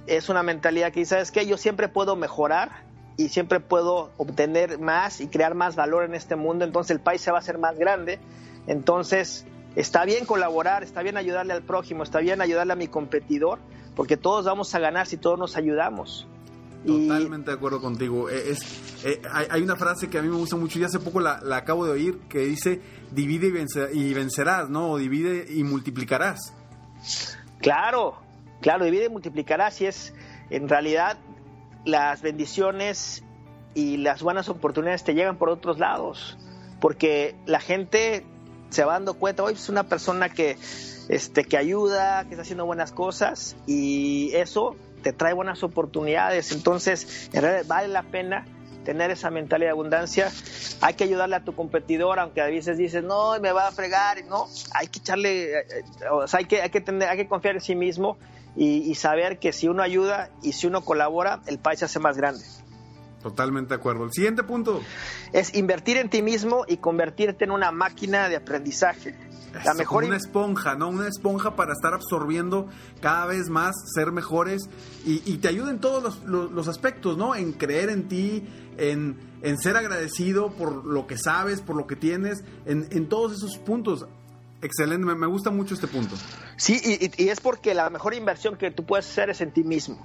es 0.08 0.28
una 0.28 0.44
mentalidad 0.44 0.92
que 0.92 1.00
dice, 1.00 1.12
¿sabes 1.12 1.32
qué? 1.32 1.48
Yo 1.48 1.56
siempre 1.56 1.88
puedo 1.88 2.18
mejorar 2.18 2.89
y 3.20 3.30
siempre 3.30 3.60
puedo 3.60 4.12
obtener 4.18 4.80
más 4.80 5.22
y 5.22 5.28
crear 5.28 5.54
más 5.54 5.76
valor 5.76 6.04
en 6.04 6.16
este 6.16 6.36
mundo, 6.36 6.66
entonces 6.66 6.92
el 6.92 7.00
país 7.00 7.22
se 7.22 7.32
va 7.32 7.38
a 7.38 7.42
hacer 7.42 7.58
más 7.58 7.78
grande. 7.78 8.20
Entonces, 8.68 9.46
Está 9.76 10.04
bien 10.06 10.26
colaborar, 10.26 10.84
está 10.84 11.04
bien 11.04 11.18
ayudarle 11.18 11.54
al 11.54 11.62
prójimo, 11.62 12.04
está 12.04 12.20
bien 12.20 12.42
ayudarle 12.42 12.74
a 12.74 12.76
mi 12.76 12.88
competidor, 12.88 13.60
porque 13.96 14.18
todos 14.18 14.46
vamos 14.46 14.74
a 14.74 14.80
ganar 14.80 15.08
si 15.08 15.18
todos 15.18 15.38
nos 15.38 15.56
ayudamos. 15.56 16.28
Totalmente 16.86 17.52
de 17.52 17.58
acuerdo 17.58 17.82
contigo. 17.82 18.30
Eh, 18.30 18.52
es, 18.52 19.06
eh, 19.06 19.22
hay, 19.32 19.62
una 19.62 19.76
frase 19.76 20.10
que 20.10 20.18
a 20.18 20.22
mí 20.22 20.30
me 20.30 20.38
gusta 20.38 20.56
mucho 20.56 20.80
y 20.80 20.84
hace 20.86 21.00
poco 21.00 21.20
la, 21.20 21.42
acabo 21.56 21.86
de 21.86 21.92
oír 21.92 22.20
que 22.30 22.40
dice 22.40 22.82
divide 23.12 23.48
y, 23.94 24.14
vencerás, 24.14 24.70
¿no? 24.70 24.92
O 24.92 24.98
divide 24.98 25.46
y 25.50 25.64
multiplicarás. 25.64 26.54
Claro, 27.60 28.18
claro, 28.62 28.86
divide 28.86 29.06
y 29.06 29.10
multiplicarás 29.10 29.82
y 29.82 29.86
es 29.88 30.14
en 30.50 30.68
realidad 30.68 31.18
las 31.90 32.22
bendiciones 32.22 33.24
y 33.74 33.98
las 33.98 34.22
buenas 34.22 34.50
oportunidades 34.50 35.04
te 35.04 35.14
llegan 35.14 35.38
por 35.38 35.50
otros 35.50 35.80
lados, 35.80 36.38
porque 36.80 37.36
la 37.46 37.60
gente 37.60 38.26
se 38.70 38.84
va 38.84 38.94
dando 38.94 39.16
cuenta, 39.16 39.44
hoy 39.44 39.54
es 39.54 39.70
una 39.70 39.84
persona 39.84 40.30
que, 40.30 40.58
este, 41.10 41.44
que 41.44 41.58
ayuda, 41.58 42.24
que 42.26 42.32
está 42.32 42.44
haciendo 42.44 42.66
buenas 42.66 42.92
cosas 42.92 43.56
y 43.66 44.32
eso 44.34 44.76
te 45.02 45.14
trae 45.14 45.34
buenas 45.34 45.64
oportunidades. 45.64 46.52
Entonces, 46.52 47.30
en 47.34 47.42
realidad 47.42 47.66
vale 47.68 47.88
la 47.88 48.04
pena 48.04 48.46
tener 48.84 49.12
esa 49.12 49.30
mentalidad 49.30 49.70
de 49.70 49.72
abundancia. 49.72 50.32
Hay 50.82 50.94
que 50.94 51.04
ayudarle 51.04 51.36
a 51.36 51.44
tu 51.44 51.56
competidor, 51.56 52.20
aunque 52.20 52.42
a 52.42 52.46
veces 52.46 52.78
dices, 52.78 53.04
no, 53.04 53.40
me 53.40 53.52
va 53.52 53.68
a 53.68 53.72
fregar. 53.72 54.24
No, 54.26 54.48
hay 54.74 54.88
que 54.88 55.00
echarle, 55.00 55.60
eh, 55.60 55.66
eh, 55.70 55.84
o 56.12 56.28
sea, 56.28 56.40
hay 56.40 56.46
que, 56.46 56.62
hay 56.62 56.70
que, 56.70 56.82
tener, 56.82 57.10
hay 57.10 57.18
que 57.18 57.28
confiar 57.28 57.56
en 57.56 57.62
sí 57.62 57.76
mismo 57.76 58.18
y, 58.56 58.90
y 58.90 58.96
saber 58.96 59.40
que 59.40 59.54
si 59.54 59.68
uno 59.68 59.84
ayuda 59.84 60.30
y 60.42 60.54
si 60.54 60.68
uno 60.68 60.82
colabora, 60.82 61.42
el 61.48 61.60
país 61.60 61.80
se 61.80 61.86
hace 61.86 62.00
más 62.00 62.18
grande. 62.18 62.44
Totalmente 63.22 63.70
de 63.70 63.76
acuerdo. 63.76 64.06
El 64.06 64.14
siguiente 64.14 64.44
punto. 64.44 64.82
Es 65.34 65.54
invertir 65.56 65.98
en 65.98 66.10
ti 66.10 66.22
mismo 66.22 66.64
y 66.68 66.78
convertirte 66.78 67.44
en 67.44 67.52
una 67.52 67.72
máquina 67.72 68.30
de 68.30 68.38
aprendizaje. 68.38 69.16
la 69.66 69.74
mejor 69.74 70.06
una 70.06 70.16
esponja, 70.16 70.76
¿no? 70.76 70.90
Una 70.90 71.08
esponja 71.08 71.56
para 71.56 71.74
estar 71.74 71.94
absorbiendo 71.94 72.70
cada 73.02 73.26
vez 73.26 73.50
más, 73.50 73.76
ser 73.94 74.12
mejores 74.12 74.70
y, 75.06 75.38
te 75.38 75.50
ayuda 75.50 75.72
en 75.72 75.80
todos 75.80 76.22
los, 76.24 76.68
aspectos, 76.68 77.18
¿no? 77.18 77.36
En 77.36 77.52
creer 77.52 77.90
en 77.90 78.08
ti, 78.08 78.48
en, 78.78 79.18
ser 79.58 79.76
agradecido 79.76 80.52
por 80.52 80.86
lo 80.86 81.06
que 81.06 81.18
sabes, 81.18 81.62
por 81.62 81.76
lo 81.76 81.88
que 81.88 81.98
tienes, 81.98 82.44
en, 82.66 83.10
todos 83.10 83.34
esos 83.34 83.58
puntos. 83.58 84.06
Excelente, 84.62 85.06
me, 85.06 85.28
gusta 85.28 85.52
mucho 85.52 85.74
este 85.74 85.88
punto. 85.88 86.16
Sí, 86.58 86.82
y, 86.84 87.30
es 87.30 87.40
porque 87.40 87.74
la 87.74 87.90
mejor 87.90 88.14
inversión 88.14 88.58
que 88.58 88.72
tú 88.72 88.86
puedes 88.86 89.10
hacer 89.10 89.30
es 89.30 89.42
en 89.42 89.52
ti 89.52 89.64
mismo. 89.64 89.98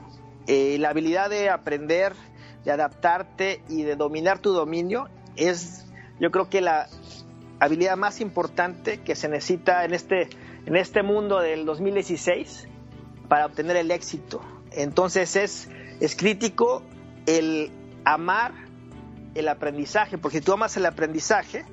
Eh, 0.46 0.76
la 0.78 0.90
habilidad 0.90 1.30
de 1.30 1.50
aprender 1.50 2.12
de 2.64 2.73
adaptarte 2.73 3.62
y 3.68 3.82
de 3.82 3.94
dominar 3.94 4.38
tu 4.38 4.52
dominio 4.52 5.08
es 5.37 5.84
yo 6.20 6.30
creo 6.30 6.49
que 6.49 6.61
la 6.61 6.88
habilidad 7.61 7.96
más 7.96 8.20
importante 8.20 9.00
que 9.00 9.14
se 9.14 9.28
necesita 9.28 9.84
en 9.84 9.94
este, 9.94 10.28
en 10.64 10.76
este 10.76 11.02
mundo 11.02 11.40
del 11.40 11.66
2016 11.66 12.68
para 13.28 13.46
obtener 13.46 13.76
el 13.76 13.90
éxito. 13.90 14.40
Entonces 14.70 15.37
es, 15.37 15.68
es 16.00 16.16
crítico 16.16 16.82
el 17.26 17.70
amar 18.04 18.52
el 19.34 19.49
aprendizaje, 19.49 20.16
porque 20.18 20.38
si 20.38 20.44
tú 20.44 20.52
amas 20.52 20.76
el 20.76 20.87
aprendizaje, 20.87 21.64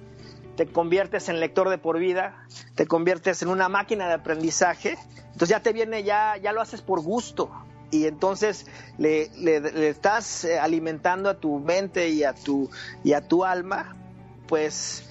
te 0.55 0.67
conviertes 0.67 1.29
en 1.29 1.39
lector 1.39 1.70
de 1.70 1.77
por 1.77 2.00
vida, 2.00 2.46
te 2.75 2.86
conviertes 2.86 3.41
en 3.41 3.50
una 3.50 3.70
máquina 3.70 4.08
de 4.08 4.13
aprendizaje, 4.13 4.98
entonces 5.27 5.50
ya 5.50 5.62
te 5.62 5.74
viene, 5.74 6.03
ya, 6.03 6.38
ya 6.38 6.51
lo 6.51 6.62
haces 6.62 6.81
por 6.81 7.01
gusto, 7.01 7.51
y 7.91 8.05
entonces 8.05 8.65
le, 8.98 9.29
estás 9.89 10.46
eh, 10.46 10.58
alimentando 10.58 11.29
a 11.29 11.36
tu 11.36 11.60
mente 11.60 12.10
y 12.10 12.24
a 12.24 12.34
tu, 12.34 12.70
y 13.03 13.13
a 13.13 13.27
tu 13.27 13.43
alma, 13.43 13.96
pues 14.48 15.08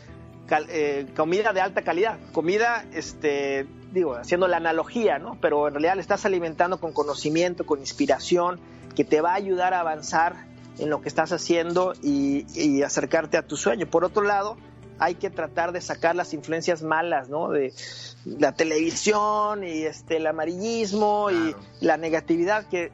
eh, 0.69 1.07
comida 1.15 1.53
de 1.53 1.61
alta 1.61 1.83
calidad, 1.83 2.19
comida, 2.33 2.85
este, 2.93 3.67
digo, 3.93 4.15
haciendo 4.15 4.49
la 4.49 4.57
analogía, 4.57 5.19
¿no? 5.19 5.39
Pero 5.41 5.69
en 5.69 5.75
realidad 5.75 5.95
le 5.95 6.01
estás 6.01 6.25
alimentando 6.25 6.81
con 6.81 6.93
conocimiento, 6.93 7.67
con 7.67 7.81
inspiración, 7.81 8.59
que 8.97 9.05
te 9.05 9.21
va 9.21 9.33
a 9.33 9.35
ayudar 9.35 9.75
a 9.75 9.81
avanzar 9.81 10.35
en 10.79 10.91
lo 10.91 11.03
que 11.03 11.09
estás 11.09 11.33
haciendo 11.33 11.93
y, 12.03 12.47
y 12.55 12.83
acercarte 12.83 13.37
a 13.37 13.43
tu 13.43 13.57
sueño. 13.57 13.87
Por 13.87 14.05
otro 14.05 14.23
lado, 14.23 14.57
hay 15.01 15.15
que 15.15 15.31
tratar 15.31 15.73
de 15.73 15.81
sacar 15.81 16.15
las 16.15 16.35
influencias 16.35 16.83
malas, 16.83 17.29
¿no? 17.29 17.51
De 17.51 17.73
la 18.25 18.53
televisión 18.53 19.65
y 19.65 19.83
este 19.83 20.19
el 20.19 20.27
amarillismo 20.27 21.31
y 21.31 21.57
la 21.81 21.97
negatividad 21.97 22.67
que 22.69 22.93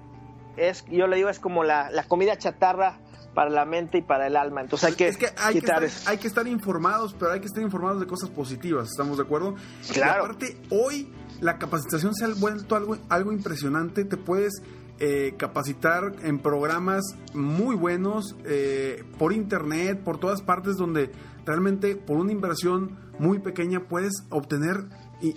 es, 0.56 0.84
yo 0.86 1.08
le 1.08 1.16
digo, 1.16 1.28
es 1.28 1.40
como 1.40 1.64
la, 1.64 1.90
comida 2.08 2.38
chatarra 2.38 2.98
para 3.34 3.50
la 3.50 3.66
mente 3.66 3.98
y 3.98 4.02
para 4.02 4.28
el 4.28 4.36
alma. 4.36 4.62
Entonces 4.62 4.90
hay 4.90 4.94
que, 4.94 5.08
es 5.08 5.16
que 5.18 5.28
hay, 5.36 5.54
que 5.54 5.58
estar, 5.58 5.82
hay 6.06 6.18
que 6.18 6.28
estar 6.28 6.46
informados, 6.46 7.14
pero 7.18 7.32
hay 7.32 7.40
que 7.40 7.46
estar 7.46 7.62
informados 7.62 8.00
de 8.00 8.06
cosas 8.06 8.30
positivas, 8.30 8.88
¿estamos 8.88 9.18
de 9.18 9.25
acuerdo? 9.25 9.56
Claro. 9.92 10.22
Y 10.22 10.25
aparte, 10.25 10.56
hoy 10.70 11.12
la 11.40 11.58
capacitación 11.58 12.14
se 12.14 12.25
ha 12.25 12.28
vuelto 12.28 12.76
algo, 12.76 12.96
algo 13.08 13.32
impresionante. 13.32 14.04
Te 14.04 14.16
puedes 14.16 14.62
eh, 14.98 15.34
capacitar 15.36 16.14
en 16.22 16.38
programas 16.38 17.04
muy 17.34 17.76
buenos 17.76 18.34
eh, 18.46 19.04
por 19.18 19.34
internet, 19.34 20.00
por 20.02 20.18
todas 20.18 20.40
partes 20.40 20.76
donde 20.76 21.10
realmente 21.46 21.96
por 21.96 22.18
una 22.18 22.32
inversión 22.32 22.98
muy 23.18 23.38
pequeña 23.38 23.88
puedes 23.88 24.24
obtener 24.30 24.84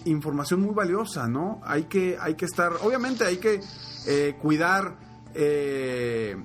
información 0.06 0.62
muy 0.62 0.74
valiosa, 0.74 1.28
¿no? 1.28 1.62
Hay 1.64 1.84
que, 1.84 2.18
hay 2.20 2.36
que 2.36 2.46
estar, 2.46 2.74
obviamente 2.82 3.24
hay 3.24 3.38
que 3.38 3.62
eh, 4.08 4.36
cuidar, 4.42 4.98
eh, 5.34 6.36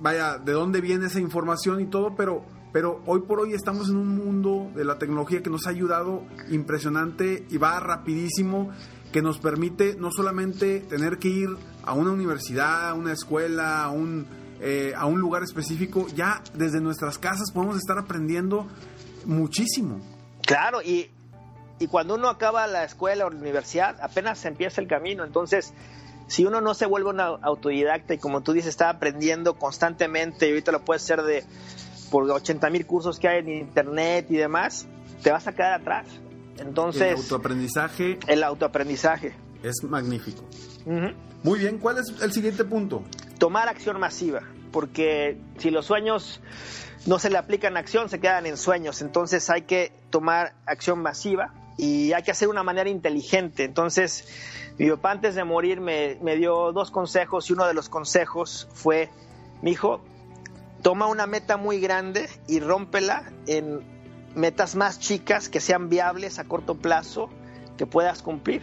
vaya, 0.00 0.38
de 0.38 0.52
dónde 0.52 0.80
viene 0.80 1.06
esa 1.06 1.20
información 1.20 1.80
y 1.80 1.86
todo, 1.86 2.14
pero 2.16 2.44
pero 2.72 3.02
hoy 3.06 3.22
por 3.22 3.40
hoy 3.40 3.54
estamos 3.54 3.88
en 3.88 3.96
un 3.96 4.08
mundo 4.08 4.70
de 4.74 4.84
la 4.84 4.98
tecnología 4.98 5.42
que 5.42 5.50
nos 5.50 5.66
ha 5.66 5.70
ayudado 5.70 6.24
impresionante 6.50 7.46
y 7.48 7.56
va 7.56 7.80
rapidísimo, 7.80 8.70
que 9.10 9.22
nos 9.22 9.38
permite 9.38 9.96
no 9.98 10.10
solamente 10.12 10.80
tener 10.80 11.18
que 11.18 11.28
ir 11.28 11.48
a 11.82 11.94
una 11.94 12.12
universidad, 12.12 12.90
a 12.90 12.94
una 12.94 13.12
escuela, 13.12 13.84
a 13.84 13.90
un, 13.90 14.26
eh, 14.60 14.92
a 14.96 15.06
un 15.06 15.20
lugar 15.20 15.42
específico, 15.42 16.06
ya 16.14 16.42
desde 16.54 16.80
nuestras 16.80 17.18
casas 17.18 17.50
podemos 17.52 17.76
estar 17.76 17.98
aprendiendo 17.98 18.66
muchísimo. 19.24 20.00
Claro, 20.42 20.82
y, 20.82 21.10
y 21.78 21.86
cuando 21.86 22.14
uno 22.14 22.28
acaba 22.28 22.66
la 22.66 22.84
escuela 22.84 23.26
o 23.26 23.30
la 23.30 23.36
universidad, 23.36 23.96
apenas 24.00 24.38
se 24.38 24.48
empieza 24.48 24.80
el 24.80 24.88
camino, 24.88 25.24
entonces 25.24 25.74
si 26.28 26.44
uno 26.44 26.60
no 26.60 26.74
se 26.74 26.86
vuelve 26.86 27.10
un 27.10 27.20
autodidacta 27.20 28.14
y 28.14 28.18
como 28.18 28.42
tú 28.42 28.52
dices, 28.52 28.68
está 28.68 28.90
aprendiendo 28.90 29.54
constantemente 29.54 30.46
y 30.46 30.50
ahorita 30.50 30.72
lo 30.72 30.84
puedes 30.84 31.02
hacer 31.02 31.22
de 31.22 31.44
por 32.10 32.30
80 32.30 32.70
mil 32.70 32.86
cursos 32.86 33.18
que 33.18 33.28
hay 33.28 33.38
en 33.40 33.48
internet 33.48 34.26
y 34.30 34.36
demás, 34.36 34.86
te 35.22 35.32
vas 35.32 35.46
a 35.46 35.52
quedar 35.52 35.80
atrás. 35.80 36.06
Entonces, 36.58 37.12
el 37.12 37.16
autoaprendizaje. 37.16 38.18
El 38.26 38.42
autoaprendizaje. 38.42 39.34
Es 39.62 39.82
magnífico. 39.84 40.44
Muy 41.42 41.58
bien, 41.58 41.78
¿cuál 41.78 41.98
es 41.98 42.22
el 42.22 42.32
siguiente 42.32 42.64
punto? 42.64 43.02
Tomar 43.38 43.68
acción 43.68 43.98
masiva, 44.00 44.42
porque 44.72 45.38
si 45.58 45.70
los 45.70 45.86
sueños 45.86 46.40
no 47.06 47.18
se 47.18 47.30
le 47.30 47.38
aplican 47.38 47.76
acción, 47.76 48.08
se 48.08 48.20
quedan 48.20 48.46
en 48.46 48.56
sueños. 48.56 49.00
Entonces 49.02 49.48
hay 49.50 49.62
que 49.62 49.92
tomar 50.10 50.54
acción 50.66 51.00
masiva 51.00 51.54
y 51.76 52.12
hay 52.12 52.22
que 52.22 52.32
hacer 52.32 52.48
de 52.48 52.52
una 52.52 52.62
manera 52.64 52.90
inteligente. 52.90 53.64
Entonces, 53.64 54.26
mi 54.78 54.90
papá 54.90 55.12
antes 55.12 55.34
de 55.34 55.44
morir 55.44 55.80
me, 55.80 56.18
me 56.20 56.36
dio 56.36 56.72
dos 56.72 56.90
consejos 56.90 57.48
y 57.48 57.52
uno 57.52 57.66
de 57.66 57.74
los 57.74 57.88
consejos 57.88 58.68
fue, 58.74 59.08
mi 59.62 59.70
hijo, 59.70 60.00
toma 60.82 61.06
una 61.06 61.26
meta 61.26 61.56
muy 61.56 61.80
grande 61.80 62.28
y 62.46 62.60
rómpela 62.60 63.32
en 63.46 63.80
metas 64.34 64.76
más 64.76 64.98
chicas 64.98 65.48
que 65.48 65.60
sean 65.60 65.88
viables 65.88 66.38
a 66.38 66.44
corto 66.44 66.74
plazo 66.74 67.30
que 67.76 67.86
puedas 67.86 68.22
cumplir. 68.22 68.62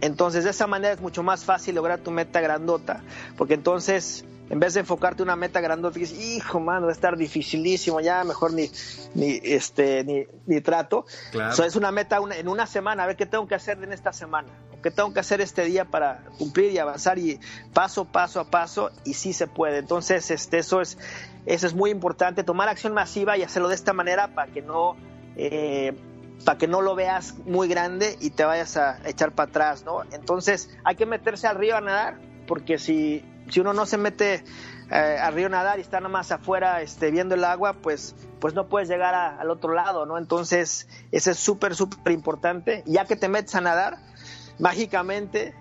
Entonces 0.00 0.44
de 0.44 0.50
esa 0.50 0.66
manera 0.66 0.94
es 0.94 1.00
mucho 1.00 1.22
más 1.22 1.44
fácil 1.44 1.74
lograr 1.74 2.00
tu 2.00 2.10
meta 2.10 2.40
grandota, 2.40 3.02
porque 3.36 3.54
entonces 3.54 4.24
en 4.50 4.58
vez 4.58 4.74
de 4.74 4.80
enfocarte 4.80 5.22
en 5.22 5.28
una 5.28 5.36
meta 5.36 5.60
grandota, 5.60 5.96
dices, 5.96 6.20
hijo, 6.20 6.58
mano, 6.58 6.86
va 6.86 6.88
a 6.90 6.92
estar 6.92 7.16
dificilísimo, 7.16 8.00
ya 8.00 8.24
mejor 8.24 8.52
ni, 8.52 8.68
ni, 9.14 9.40
este, 9.44 10.02
ni, 10.02 10.24
ni 10.46 10.60
trato. 10.60 11.06
Claro. 11.30 11.64
es 11.64 11.76
una 11.76 11.92
meta 11.92 12.18
en 12.36 12.48
una 12.48 12.66
semana, 12.66 13.04
a 13.04 13.06
ver 13.06 13.16
qué 13.16 13.26
tengo 13.26 13.46
que 13.46 13.54
hacer 13.54 13.82
en 13.82 13.92
esta 13.92 14.12
semana, 14.12 14.48
o 14.76 14.82
qué 14.82 14.90
tengo 14.90 15.14
que 15.14 15.20
hacer 15.20 15.40
este 15.40 15.64
día 15.64 15.84
para 15.84 16.24
cumplir 16.36 16.72
y 16.72 16.78
avanzar 16.78 17.16
y 17.20 17.38
paso, 17.72 18.06
paso 18.06 18.40
a 18.40 18.50
paso, 18.50 18.90
y 19.04 19.14
sí 19.14 19.32
se 19.32 19.46
puede. 19.46 19.78
Entonces, 19.78 20.32
este, 20.32 20.58
eso, 20.58 20.80
es, 20.80 20.98
eso 21.46 21.68
es 21.68 21.74
muy 21.74 21.90
importante, 21.90 22.42
tomar 22.42 22.68
acción 22.68 22.92
masiva 22.92 23.38
y 23.38 23.44
hacerlo 23.44 23.68
de 23.68 23.76
esta 23.76 23.92
manera 23.92 24.34
para 24.34 24.52
que 24.52 24.62
no... 24.62 24.96
Eh, 25.36 25.94
para 26.44 26.58
que 26.58 26.66
no 26.66 26.80
lo 26.80 26.94
veas 26.94 27.34
muy 27.46 27.68
grande 27.68 28.16
y 28.20 28.30
te 28.30 28.44
vayas 28.44 28.76
a 28.76 28.98
echar 29.08 29.32
para 29.32 29.50
atrás, 29.50 29.84
¿no? 29.84 30.02
Entonces 30.12 30.70
hay 30.84 30.96
que 30.96 31.06
meterse 31.06 31.46
al 31.46 31.56
río 31.56 31.76
a 31.76 31.80
nadar, 31.80 32.18
porque 32.46 32.78
si 32.78 33.24
si 33.50 33.60
uno 33.60 33.72
no 33.72 33.86
se 33.86 33.98
mete 33.98 34.44
eh, 34.90 35.18
al 35.20 35.34
río 35.34 35.48
nadar 35.48 35.78
y 35.78 35.82
está 35.82 35.98
nada 35.98 36.08
más 36.08 36.32
afuera 36.32 36.82
este, 36.82 37.10
viendo 37.10 37.34
el 37.34 37.44
agua, 37.44 37.74
pues, 37.74 38.14
pues 38.40 38.54
no 38.54 38.68
puedes 38.68 38.88
llegar 38.88 39.14
al 39.14 39.50
otro 39.50 39.74
lado, 39.74 40.06
¿no? 40.06 40.18
Entonces, 40.18 40.88
eso 41.12 41.30
es 41.30 41.38
súper, 41.38 41.74
súper 41.74 42.12
importante. 42.12 42.82
Ya 42.86 43.04
que 43.04 43.16
te 43.16 43.28
metes 43.28 43.54
a 43.54 43.60
nadar, 43.60 43.98
mágicamente 44.58 45.54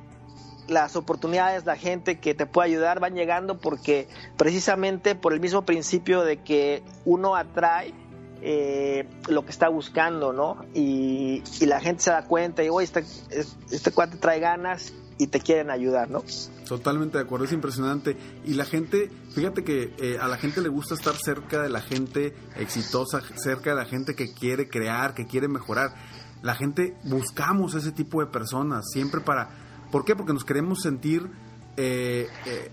las 0.68 0.96
oportunidades, 0.96 1.66
la 1.66 1.76
gente 1.76 2.20
que 2.20 2.36
te 2.36 2.46
puede 2.46 2.70
ayudar 2.70 3.00
van 3.00 3.16
llegando 3.16 3.58
porque 3.58 4.08
precisamente 4.38 5.16
por 5.16 5.34
el 5.34 5.40
mismo 5.40 5.66
principio 5.66 6.22
de 6.22 6.38
que 6.44 6.84
uno 7.06 7.36
atrae 7.36 7.94
eh, 8.42 9.08
lo 9.28 9.44
que 9.44 9.52
está 9.52 9.70
buscando, 9.70 10.34
¿no? 10.34 10.66
Y, 10.74 11.44
la 11.66 11.80
gente 11.80 12.04
se 12.04 12.12
da 12.12 12.24
cuenta 12.24 12.64
y, 12.64 12.70
oye, 12.70 12.86
este, 12.86 13.04
este 13.72 13.92
cuate 13.92 14.18
trae 14.18 14.40
ganas 14.40 14.94
y 15.18 15.28
te 15.28 15.42
quieren 15.42 15.70
ayudar, 15.70 16.10
¿no? 16.10 16.24
Totalmente 16.68 17.18
de 17.18 17.26
acuerdo, 17.26 17.46
es 17.46 17.52
impresionante. 17.52 18.16
Y 18.46 18.54
la 18.54 18.64
gente, 18.64 19.12
fíjate 19.36 19.64
que 19.64 19.94
eh, 19.98 20.18
a 20.20 20.28
la 20.28 20.38
gente 20.38 20.62
le 20.62 20.70
gusta 20.70 20.96
estar 20.96 21.16
cerca 21.16 21.62
de 21.62 21.70
la 21.70 21.82
gente 21.82 22.34
exitosa, 22.56 23.22
cerca 23.36 23.72
de 23.72 23.76
la 23.76 23.86
gente 23.86 24.16
que 24.16 24.34
quiere 24.34 24.70
crear, 24.70 25.14
que 25.14 25.26
quiere 25.26 25.50
mejorar. 25.50 25.94
La 26.42 26.56
gente 26.56 26.96
buscamos 27.04 27.76
ese 27.76 27.92
tipo 27.92 28.22
de 28.22 28.28
personas 28.28 28.86
siempre 28.92 29.20
para... 29.20 29.50
¿Por 29.92 30.06
qué? 30.06 30.16
Porque 30.16 30.34
nos 30.34 30.46
queremos 30.46 30.82
sentir... 30.82 31.30
Eh, 31.82 32.28
eh, 32.46 32.70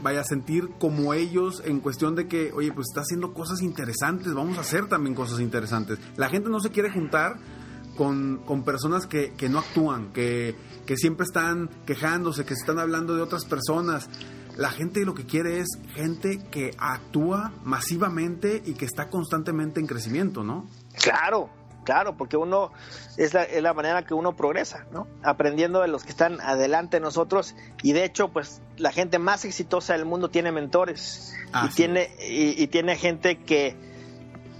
vaya 0.00 0.20
a 0.20 0.24
sentir 0.24 0.68
como 0.78 1.12
ellos 1.12 1.60
en 1.64 1.80
cuestión 1.80 2.14
de 2.14 2.28
que, 2.28 2.52
oye, 2.52 2.72
pues 2.72 2.86
está 2.88 3.00
haciendo 3.00 3.34
cosas 3.34 3.62
interesantes, 3.62 4.32
vamos 4.32 4.58
a 4.58 4.60
hacer 4.60 4.86
también 4.86 5.16
cosas 5.16 5.40
interesantes. 5.40 5.98
La 6.16 6.28
gente 6.28 6.48
no 6.48 6.60
se 6.60 6.70
quiere 6.70 6.88
juntar 6.88 7.34
con, 7.96 8.36
con 8.46 8.62
personas 8.62 9.08
que, 9.08 9.32
que, 9.32 9.48
no 9.48 9.58
actúan, 9.58 10.12
que, 10.12 10.54
que 10.86 10.96
siempre 10.96 11.24
están 11.24 11.68
quejándose, 11.84 12.44
que 12.44 12.54
están 12.54 12.78
hablando 12.78 13.16
de 13.16 13.22
otras 13.22 13.44
personas. 13.44 14.08
La 14.56 14.70
gente 14.70 15.04
lo 15.04 15.14
que 15.14 15.26
quiere 15.26 15.58
es 15.58 15.66
gente 15.94 16.38
que 16.48 16.70
actúa 16.78 17.52
masivamente 17.64 18.62
y 18.64 18.74
que 18.74 18.84
está 18.84 19.08
constantemente 19.08 19.80
en 19.80 19.88
crecimiento, 19.88 20.44
¿no? 20.44 20.68
Claro, 21.02 21.50
claro, 21.88 22.18
porque 22.18 22.36
uno 22.36 22.70
es 23.16 23.32
la, 23.32 23.44
es 23.44 23.62
la, 23.62 23.72
manera 23.72 24.04
que 24.04 24.12
uno 24.12 24.36
progresa, 24.36 24.84
¿no? 24.92 25.06
Aprendiendo 25.22 25.80
de 25.80 25.88
los 25.88 26.04
que 26.04 26.10
están 26.10 26.38
adelante 26.42 26.98
de 26.98 27.00
nosotros 27.00 27.54
y 27.82 27.94
de 27.94 28.04
hecho, 28.04 28.28
pues 28.28 28.60
la 28.76 28.92
gente 28.92 29.18
más 29.18 29.46
exitosa 29.46 29.94
del 29.94 30.04
mundo 30.04 30.28
tiene 30.28 30.52
mentores 30.52 31.34
ah, 31.54 31.66
y 31.66 31.74
tiene 31.74 32.10
y, 32.28 32.62
y, 32.62 32.66
tiene 32.66 32.94
gente 32.96 33.38
que 33.38 33.74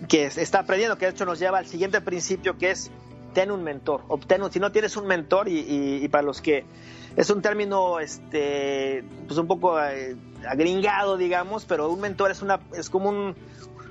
que 0.08 0.24
está 0.24 0.60
aprendiendo, 0.60 0.96
que 0.96 1.04
de 1.04 1.10
hecho 1.10 1.26
nos 1.26 1.38
lleva 1.38 1.58
al 1.58 1.66
siguiente 1.66 2.00
principio 2.00 2.56
que 2.56 2.70
es 2.70 2.90
ten 3.34 3.50
un 3.50 3.62
mentor, 3.62 4.04
obtén 4.08 4.40
si 4.50 4.58
no 4.58 4.72
tienes 4.72 4.96
un 4.96 5.06
mentor 5.06 5.48
y, 5.50 6.08
para 6.08 6.22
los 6.22 6.40
que 6.40 6.64
es 7.14 7.28
un 7.28 7.42
término 7.42 8.00
este 8.00 9.04
pues 9.26 9.38
un 9.38 9.46
poco 9.46 9.78
eh, 9.82 10.16
agringado 10.48 11.18
digamos, 11.18 11.66
pero 11.66 11.90
un 11.90 12.00
mentor 12.00 12.30
es 12.30 12.40
una 12.40 12.58
es 12.74 12.88
como 12.88 13.10
un, 13.10 13.36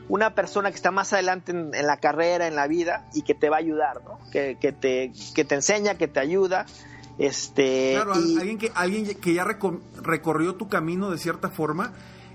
una 0.10 0.36
persona 0.36 0.70
que 0.70 0.76
está 0.76 0.92
más 0.92 1.14
adelante 1.14 1.52
en, 1.52 1.72
la 1.72 1.98
carrera, 1.98 2.48
en 2.48 2.56
la 2.56 2.68
vida 2.68 3.08
y 3.14 3.24
que 3.24 3.34
te 3.34 3.50
va 3.50 3.58
a 3.58 3.60
ayudar, 3.60 4.02
¿no? 4.04 4.20
Que, 4.32 4.58
que 4.60 4.72
te 4.72 5.12
que 5.36 5.44
te 5.44 5.56
enseña, 5.56 5.96
que 5.96 6.08
te 6.08 6.20
ayuda. 6.20 6.66
Este, 7.18 7.94
claro, 7.96 8.14
alguien 8.14 8.58
que 8.58 8.72
alguien 8.76 9.06
que 9.20 9.34
ya 9.34 9.44
recorrió 9.44 10.56
tu 10.56 10.70
camino 10.70 11.10
de 11.10 11.18
cierta 11.18 11.50
forma 11.50 11.94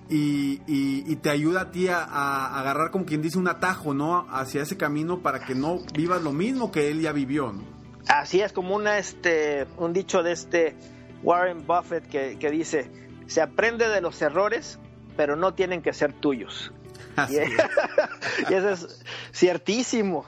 y, 0.09 1.17
te 1.17 1.31
ayuda 1.31 1.63
a 1.63 1.71
ti 1.71 1.89
a, 1.89 2.59
agarrar 2.59 2.91
como 2.91 3.05
quien 3.05 3.23
dice 3.23 3.39
un 3.39 3.49
atajo, 3.49 3.95
¿no? 3.95 4.27
Hacia 4.31 4.63
ese 4.63 4.77
camino 4.77 5.21
para 5.21 5.41
que 5.41 5.55
no 5.55 5.79
vivas 5.95 6.23
lo 6.23 6.33
mismo 6.33 6.71
que 6.71 6.91
él 6.91 7.01
ya 7.01 7.13
vivió, 7.13 7.53
¿no? 7.53 7.63
Así 8.09 8.41
es, 8.41 8.53
como 8.53 8.75
una, 8.75 8.99
este, 8.99 9.67
un 9.77 9.93
dicho 9.93 10.23
de 10.23 10.33
este 10.33 10.75
Warren 11.23 11.67
Buffett 11.67 12.09
que, 12.09 12.51
dice, 12.51 12.91
se 13.27 13.41
aprende 13.41 13.89
de 13.89 14.01
los 14.01 14.21
errores, 14.21 14.79
pero 15.17 15.37
no 15.37 15.55
tienen 15.55 15.83
que 15.83 15.93
ser 15.93 16.13
tuyos. 16.13 16.73
y, 18.51 18.55
eso 18.55 18.71
es 18.71 19.05
ciertísimo, 19.35 20.25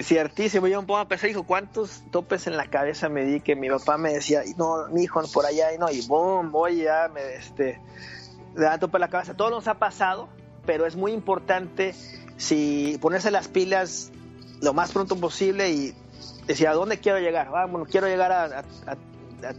ciertísimo. 0.00 0.66
Yo 0.66 0.80
me 0.80 0.86
pongo 0.86 1.00
a 1.00 1.08
pensar, 1.08 1.30
hijo, 1.30 1.44
¿cuántos 1.44 2.02
topes 2.10 2.46
en 2.46 2.56
la 2.56 2.66
cabeza 2.66 3.08
me 3.08 3.24
di 3.24 3.40
que 3.40 3.56
mi 3.56 3.68
papá 3.68 3.98
me 3.98 4.12
decía, 4.12 4.42
no, 4.56 4.88
mi 4.88 5.04
hijo, 5.04 5.22
por 5.32 5.46
allá, 5.46 5.72
y 5.74 5.78
no, 5.78 5.90
y 5.90 6.06
boom, 6.06 6.50
voy 6.50 6.82
ya, 6.82 7.10
me, 7.12 7.34
este, 7.34 7.80
le 8.54 8.64
da 8.64 8.78
tope 8.78 8.98
la 8.98 9.08
cabeza. 9.08 9.34
Todo 9.34 9.50
nos 9.50 9.68
ha 9.68 9.74
pasado, 9.74 10.28
pero 10.64 10.86
es 10.86 10.96
muy 10.96 11.12
importante 11.12 11.94
si 12.36 12.98
ponerse 13.00 13.30
las 13.30 13.48
pilas 13.48 14.10
lo 14.60 14.72
más 14.72 14.92
pronto 14.92 15.16
posible 15.16 15.70
y 15.70 15.94
decir 16.46 16.68
a 16.68 16.74
dónde 16.74 16.98
quiero 16.98 17.18
llegar. 17.18 17.48
Ah, 17.54 17.66
bueno, 17.66 17.86
quiero 17.86 18.06
llegar 18.06 18.32
a, 18.32 18.64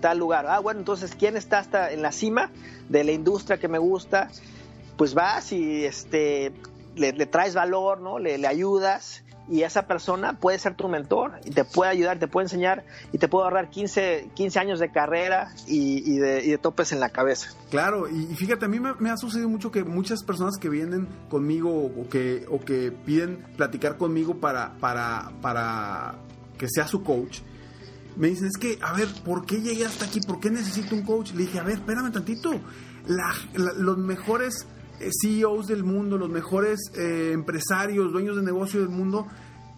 tal 0.02 0.18
lugar. 0.18 0.48
Ah, 0.48 0.60
bueno, 0.60 0.80
entonces, 0.80 1.16
¿quién 1.16 1.38
está 1.38 1.60
hasta 1.60 1.92
en 1.92 2.02
la 2.02 2.12
cima 2.12 2.52
de 2.90 3.04
la 3.04 3.12
industria 3.12 3.60
que 3.60 3.68
me 3.68 3.78
gusta? 3.78 4.30
Pues 4.98 5.14
vas 5.14 5.52
y 5.52 5.86
este, 5.86 6.52
le, 6.96 7.14
traes 7.28 7.54
valor, 7.54 8.02
¿no? 8.02 8.20
Le, 8.20 8.38
le 8.38 8.48
ayudas 8.48 9.24
y 9.50 9.64
esa 9.64 9.88
persona 9.88 10.40
puede 10.40 10.60
ser 10.60 10.76
tu 10.76 10.88
mentor 10.88 11.40
y 11.46 11.52
te 11.52 11.64
puede 11.64 11.92
ayudar, 11.92 12.20
te 12.20 12.28
puede 12.28 12.46
enseñar 12.46 12.86
y 13.12 13.18
te 13.18 13.28
puede 13.28 13.46
ahorrar 13.46 13.70
15, 13.70 14.32
15 14.34 14.60
años 14.60 14.80
de 14.80 14.92
carrera 14.92 15.54
y, 15.66 16.18
de, 16.18 16.58
topes 16.58 16.92
en 16.92 17.00
la 17.00 17.10
cabeza. 17.10 17.50
Claro, 17.70 18.10
y 18.10 18.26
fíjate, 18.36 18.66
a 18.66 18.68
mí 18.68 18.80
me, 18.80 19.10
ha 19.10 19.18
sucedido 19.18 19.48
mucho 19.48 19.72
que 19.72 19.84
muchas 19.84 20.24
personas 20.24 20.58
que 20.58 20.70
vienen 20.70 21.08
conmigo 21.30 21.70
o 21.70 22.10
que, 22.10 22.46
o 22.50 22.60
que 22.60 22.92
piden 22.92 23.46
platicar 23.56 23.98
conmigo 23.98 24.36
para, 24.36 24.78
para, 24.80 25.32
para 25.42 26.16
que 26.58 26.68
sea 26.70 26.88
su 26.88 27.04
coach, 27.04 27.40
me 28.16 28.30
dicen, 28.30 28.48
es 28.48 28.58
que, 28.58 28.80
a 28.82 28.94
ver, 28.94 29.08
¿por 29.24 29.46
qué 29.46 29.62
llegué 29.62 29.86
hasta 29.86 30.06
aquí? 30.06 30.20
¿Por 30.20 30.40
qué 30.40 30.50
necesito 30.50 30.96
un 30.96 31.04
coach? 31.04 31.32
Le 31.34 31.44
dije, 31.44 31.60
a 31.60 31.64
ver, 31.64 31.76
espérame 31.76 32.12
tantito, 32.12 32.52
los 33.54 33.98
mejores 33.98 34.66
CEOs 35.00 35.68
del 35.68 35.84
mundo, 35.84 36.18
los 36.18 36.30
mejores 36.30 36.92
eh, 36.96 37.32
empresarios, 37.34 38.12
dueños 38.12 38.36
de 38.36 38.44
negocio 38.44 38.80
del 38.80 38.90
mundo, 38.90 39.28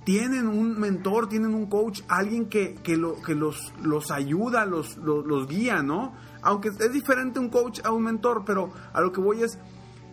tienen 0.03 0.47
un 0.47 0.79
mentor, 0.79 1.29
tienen 1.29 1.53
un 1.53 1.67
coach, 1.67 2.01
alguien 2.07 2.47
que, 2.47 2.75
que, 2.75 2.97
lo, 2.97 3.21
que 3.21 3.35
los, 3.35 3.73
los 3.83 4.11
ayuda, 4.11 4.65
los, 4.65 4.97
los, 4.97 5.47
guía, 5.47 5.83
¿no? 5.83 6.13
Aunque 6.41 6.69
es 6.69 6.91
diferente 6.93 7.39
un 7.39 7.49
coach 7.49 7.81
a 7.83 7.91
un 7.91 8.03
mentor, 8.03 8.43
pero 8.45 8.71
a 8.93 9.01
lo 9.01 9.11
que 9.11 9.21
voy 9.21 9.43
es, 9.43 9.59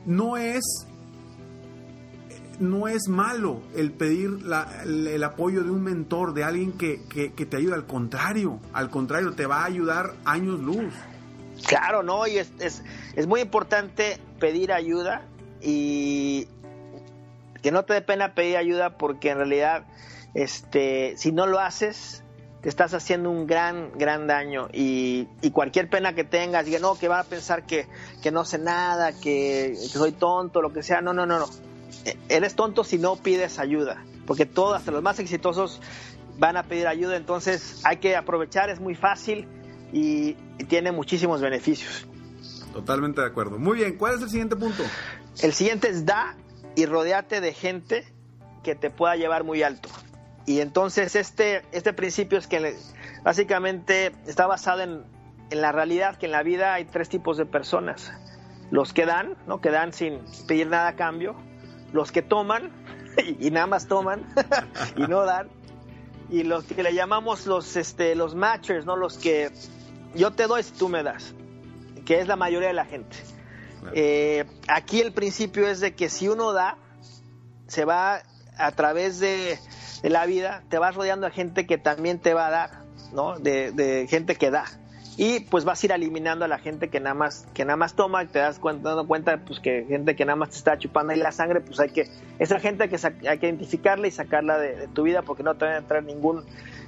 no 0.05 0.37
es 0.37 0.87
no 2.61 2.89
es 2.89 3.09
malo 3.09 3.63
el 3.75 3.93
pedir 3.93 4.39
el, 4.85 5.25
apoyo 5.25 5.63
de 5.63 5.71
un 5.71 5.83
mentor, 5.83 6.33
de 6.35 6.45
alguien 6.45 6.73
que, 6.73 6.99
te 6.99 7.57
ayude. 7.57 7.75
Al 7.75 7.87
contrario, 7.87 8.61
al 8.73 8.91
contrario, 8.91 9.33
te 9.33 9.47
va 9.47 9.63
a 9.63 9.65
ayudar 9.65 10.15
años 10.25 10.61
luz. 10.61 10.93
Claro, 11.65 12.03
no, 12.03 12.27
y 12.27 12.39
es, 12.39 12.51
es, 12.61 13.27
muy 13.27 13.41
importante 13.41 14.19
pedir 14.39 14.73
ayuda 14.73 15.23
y 15.61 16.49
que 17.63 17.71
no 17.71 17.85
te 17.85 17.95
dé 17.95 18.03
pena 18.03 18.35
pedir 18.35 18.57
ayuda 18.57 18.99
porque 18.99 19.31
en 19.31 19.39
realidad, 19.39 19.85
este, 20.35 21.17
si 21.17 21.33
no 21.33 21.47
lo 21.47 21.59
haces, 21.59 22.23
te 22.61 22.69
estás 22.69 22.95
haciendo 22.95 23.31
un 23.31 23.47
gran, 23.47 23.91
gran 23.97 24.27
daño 24.27 24.69
y, 24.73 25.29
cualquier 25.53 25.89
pena 25.89 26.15
que 26.15 26.25
tengas, 26.25 26.67
diga, 26.67 26.79
no, 26.79 26.99
que 26.99 27.09
va 27.09 27.21
a 27.21 27.25
pensar 27.25 27.65
que, 27.65 27.87
que 28.23 28.31
no 28.31 28.45
sé 28.45 28.59
nada, 28.59 29.13
que, 29.13 29.75
que, 29.81 29.89
soy 29.89 30.13
tonto, 30.13 30.61
lo 30.61 30.73
que 30.73 30.83
sea, 30.83 31.01
no, 31.01 31.13
no, 31.13 31.27
no, 31.27 31.39
no. 31.39 31.47
E, 32.05 32.17
eres 32.29 32.55
tonto 32.55 32.85
si 32.85 32.99
no 32.99 33.17
pides 33.17 33.59
ayuda, 33.59 34.05
porque 34.27 34.45
todos, 34.45 34.77
hasta 34.77 34.91
los 34.91 35.03
más 35.03 35.19
exitosos, 35.19 35.81
van 36.39 36.57
a 36.57 36.65
pedir 36.65 36.87
ayuda, 36.87 37.17
entonces 37.17 37.81
hay 37.85 37.97
que 37.97 38.15
aprovechar, 38.15 38.69
es 38.69 38.79
muy 38.79 38.95
fácil 38.95 39.49
y, 39.93 40.35
tiene 40.69 40.91
muchísimos 40.91 41.41
beneficios. 41.41 42.07
Totalmente 42.73 43.21
de 43.21 43.27
acuerdo. 43.27 43.59
Muy 43.59 43.77
bien, 43.77 43.97
¿cuál 43.97 44.15
es 44.15 44.23
el 44.23 44.31
siguiente 44.31 44.57
punto? 44.57 44.83
El 45.43 45.53
siguiente 45.53 45.89
es 45.89 46.07
da 46.07 46.35
y 46.75 46.87
rodeate 46.87 47.41
de 47.41 47.53
gente 47.53 48.05
que 48.63 48.75
te 48.75 48.91
pueda 48.91 49.17
llevar 49.17 49.45
muy 49.45 49.63
alto. 49.63 49.89
Y 50.47 50.61
entonces 50.61 51.15
este, 51.15 51.63
este 51.73 51.93
principio 51.93 52.39
es 52.39 52.47
que 52.47 52.77
básicamente 53.23 54.13
está 54.27 54.47
basado 54.47 54.83
en, 54.83 55.05
en, 55.51 55.61
la 55.61 55.73
realidad 55.73 56.17
que 56.17 56.27
en 56.27 56.33
la 56.33 56.43
vida 56.43 56.75
hay 56.75 56.85
tres 56.85 57.09
tipos 57.09 57.37
de 57.37 57.47
personas. 57.47 58.13
Los 58.71 58.93
que 58.93 59.07
dan, 59.07 59.37
¿no? 59.47 59.61
que 59.61 59.71
dan 59.71 59.93
sin 59.93 60.21
pedir 60.49 60.69
nada 60.69 60.89
a 60.89 60.97
cambio, 60.97 61.37
los 61.93 62.13
que 62.13 62.23
toman 62.23 62.71
y, 63.39 63.51
nada 63.51 63.67
más 63.67 63.89
toman 63.89 64.27
y 64.97 65.03
no 65.03 65.25
dan, 65.25 65.49
y 66.31 66.43
los 66.43 66.65
que 66.65 66.83
le 66.83 66.95
llamamos 66.95 67.47
los, 67.47 67.77
este, 67.77 68.15
los 68.15 68.35
matchers, 68.35 68.85
¿no? 68.85 68.97
los 68.97 69.19
que 69.19 69.51
yo 70.15 70.33
te 70.33 70.47
doy 70.47 70.63
si 70.63 70.73
tú 70.73 70.89
me 70.89 71.03
das, 71.03 71.35
que 72.05 72.21
es 72.21 72.29
la 72.29 72.37
mayoría 72.37 72.69
de 72.69 72.75
la 72.75 72.85
gente. 72.85 73.17
Eh, 73.93 74.45
aquí 74.69 75.01
el 75.01 75.13
principio 75.13 75.69
es 75.69 75.81
de 75.81 75.95
que 75.95 76.09
si 76.09 76.29
uno 76.29 76.53
da, 76.53 76.79
se 77.69 77.85
va 77.85 78.23
a 78.57 78.73
través 78.73 79.21
de, 79.21 79.59
la 80.03 80.27
vida, 80.27 80.63
te 80.69 80.79
vas 80.79 80.95
rodeando 80.95 81.27
a 81.27 81.31
gente 81.31 81.67
que 81.67 81.79
también 81.79 82.19
te 82.21 82.33
va 82.35 82.47
a 82.47 82.51
dar, 82.51 82.71
¿no? 83.13 83.39
De, 83.39 84.07
gente 84.09 84.37
que 84.37 84.51
da. 84.51 84.65
Y 85.17 85.41
pues 85.41 85.65
vas 85.65 85.83
a 85.83 85.87
ir 85.87 85.93
eliminando 85.93 86.45
a 86.45 86.49
la 86.49 86.59
gente 86.59 86.89
que 86.89 87.01
nada 87.01 87.15
más, 87.15 87.47
que 87.55 87.65
nada 87.65 87.77
más 87.77 87.95
toma 87.95 88.23
y 88.23 88.27
te 88.27 88.39
das 88.39 88.59
cuenta, 88.59 88.91
dando 88.91 89.07
cuenta 89.07 89.39
pues 89.39 89.61
que 89.61 89.87
gente 89.89 90.15
que 90.15 90.25
nada 90.27 90.37
más 90.37 90.51
te 90.51 90.57
está 90.57 90.79
chupando 90.79 91.13
ahí 91.15 91.19
la 91.19 91.33
sangre, 91.33 91.61
pues 91.61 91.81
hay 91.81 91.89
que, 91.89 92.11
esa 92.39 92.61
gente 92.61 92.85
hay 92.85 92.91
que, 92.91 93.29
hay 93.29 93.39
que 93.39 93.47
identificarla 93.47 94.09
y 94.09 94.11
sacarla 94.11 94.59
de, 94.59 94.89
tu 94.89 95.05
vida 95.05 95.23
porque 95.23 95.43
no 95.43 95.55
te 95.55 95.65
van 95.65 95.75
a 95.75 95.87
traer 95.87 96.05
ningún, 96.05 96.45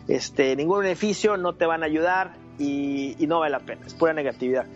este, 0.08 0.56
ningún 0.56 0.80
beneficio, 0.80 1.38
no 1.38 1.54
te 1.54 1.64
van 1.64 1.82
a 1.82 1.86
ayudar, 1.86 2.34
y, 2.58 3.16
no 3.26 3.40
vale 3.40 3.52
la 3.52 3.60
pena, 3.60 3.86
es 3.86 3.94
pura 3.94 4.12
negatividad. 4.12 4.66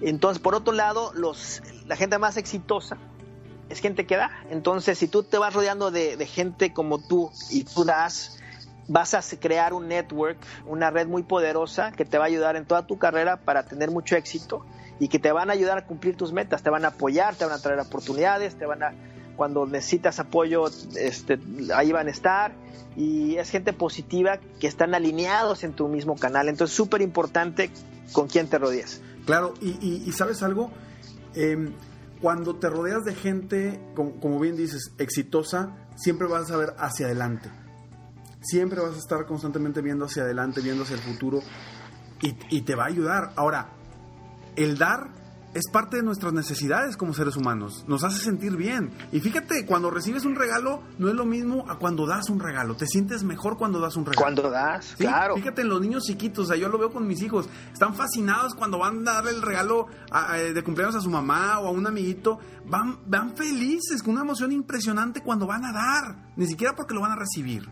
Entonces, 0.00 0.40
por 0.40 0.54
otro 0.54 0.72
lado, 0.72 1.12
los, 1.14 1.62
la 1.86 1.96
gente 1.96 2.18
más 2.18 2.36
exitosa 2.36 2.96
es 3.68 3.80
gente 3.80 4.06
que 4.06 4.16
da. 4.16 4.30
Entonces, 4.50 4.98
si 4.98 5.08
tú 5.08 5.24
te 5.24 5.38
vas 5.38 5.52
rodeando 5.52 5.90
de, 5.90 6.24
gente 6.26 6.72
como 6.72 6.98
tú 6.98 7.30
y 7.50 7.64
tú 7.64 7.84
das, 7.84 8.37
vas 8.88 9.14
a 9.14 9.22
crear 9.38 9.72
un 9.72 9.88
network, 9.88 10.38
una 10.66 10.90
red 10.90 11.06
muy 11.06 11.22
poderosa 11.22 11.92
que 11.92 12.04
te 12.04 12.18
va 12.18 12.24
a 12.24 12.26
ayudar 12.26 12.56
en 12.56 12.64
toda 12.64 12.86
tu 12.86 12.98
carrera 12.98 13.36
para 13.36 13.64
tener 13.64 13.90
mucho 13.90 14.16
éxito 14.16 14.64
y 14.98 15.08
que 15.08 15.18
te 15.18 15.30
van 15.30 15.50
a 15.50 15.52
ayudar 15.52 15.78
a 15.78 15.86
cumplir 15.86 16.16
tus 16.16 16.32
metas, 16.32 16.62
te 16.62 16.70
van 16.70 16.84
a 16.84 16.88
apoyar, 16.88 17.36
te 17.36 17.44
van 17.44 17.54
a 17.54 17.58
traer 17.58 17.78
oportunidades, 17.78 18.56
te 18.56 18.66
van 18.66 18.82
a 18.82 18.92
cuando 19.38 19.66
necesitas 19.66 20.18
apoyo, 20.18 20.64
este, 20.96 21.38
ahí 21.72 21.92
van 21.92 22.08
a 22.08 22.10
estar. 22.10 22.52
Y 22.96 23.36
es 23.36 23.50
gente 23.50 23.72
positiva 23.72 24.40
que 24.58 24.66
están 24.66 24.96
alineados 24.96 25.62
en 25.62 25.74
tu 25.74 25.86
mismo 25.86 26.16
canal. 26.16 26.48
Entonces, 26.48 26.76
súper 26.76 27.02
importante 27.02 27.70
con 28.12 28.26
quién 28.26 28.48
te 28.48 28.58
rodeas. 28.58 29.00
Claro, 29.26 29.54
y, 29.60 30.10
sabes 30.10 30.42
algo, 30.42 30.72
em, 31.34 31.72
cuando 32.20 32.56
te 32.56 32.68
rodeas 32.68 33.04
de 33.04 33.14
gente, 33.14 33.80
como, 33.94 34.40
bien 34.40 34.56
dices, 34.56 34.92
exitosa, 34.98 35.76
siempre 35.94 36.26
vas 36.26 36.50
a 36.50 36.56
ver 36.56 36.74
hacia 36.76 37.06
adelante. 37.06 37.48
Siempre 38.40 38.80
vas 38.80 38.94
a 38.94 38.98
estar 38.98 39.26
constantemente 39.26 39.80
viendo 39.80 40.04
hacia 40.04 40.22
adelante, 40.22 40.60
viendo 40.60 40.84
hacia 40.84 40.96
el 40.96 41.02
futuro 41.02 41.40
y, 42.20 42.34
y 42.50 42.62
te 42.62 42.74
va 42.74 42.84
a 42.84 42.88
ayudar. 42.88 43.32
Ahora, 43.36 43.70
el 44.56 44.78
dar 44.78 45.18
es 45.54 45.64
parte 45.72 45.96
de 45.96 46.02
nuestras 46.02 46.32
necesidades 46.32 46.96
como 46.96 47.14
seres 47.14 47.36
humanos. 47.36 47.84
Nos 47.88 48.04
hace 48.04 48.20
sentir 48.20 48.56
bien. 48.56 48.90
Y 49.12 49.20
fíjate, 49.20 49.64
cuando 49.66 49.90
recibes 49.90 50.24
un 50.24 50.34
regalo, 50.34 50.82
no 50.98 51.08
es 51.08 51.14
lo 51.14 51.24
mismo 51.24 51.64
a 51.68 51.78
cuando 51.78 52.06
das 52.06 52.28
un 52.28 52.38
regalo. 52.38 52.76
Te 52.76 52.86
sientes 52.86 53.24
mejor 53.24 53.56
cuando 53.56 53.80
das 53.80 53.96
un 53.96 54.04
regalo. 54.04 54.22
Cuando 54.22 54.50
das, 54.50 54.94
claro. 54.96 55.36
Fíjate 55.36 55.62
en 55.62 55.68
los 55.68 55.80
niños 55.80 56.04
chiquitos, 56.04 56.44
o 56.44 56.48
sea, 56.48 56.56
yo 56.56 56.68
lo 56.68 56.78
veo 56.78 56.92
con 56.92 57.06
mis 57.06 57.22
hijos. 57.22 57.48
Están 57.72 57.94
fascinados 57.94 58.54
cuando 58.54 58.78
van 58.78 59.06
a 59.08 59.14
darle 59.14 59.30
el 59.32 59.42
regalo 59.42 59.86
de 60.54 60.62
cumpleaños 60.62 60.96
a 60.96 61.00
su 61.00 61.10
mamá 61.10 61.58
o 61.60 61.68
a 61.68 61.70
un 61.70 61.86
amiguito. 61.86 62.38
Van, 62.66 62.98
van 63.06 63.34
felices, 63.34 64.02
con 64.02 64.12
una 64.14 64.22
emoción 64.22 64.52
impresionante 64.52 65.22
cuando 65.22 65.46
van 65.46 65.64
a 65.64 65.72
dar. 65.72 66.32
Ni 66.36 66.46
siquiera 66.46 66.74
porque 66.76 66.94
lo 66.94 67.00
van 67.00 67.12
a 67.12 67.16
recibir. 67.16 67.68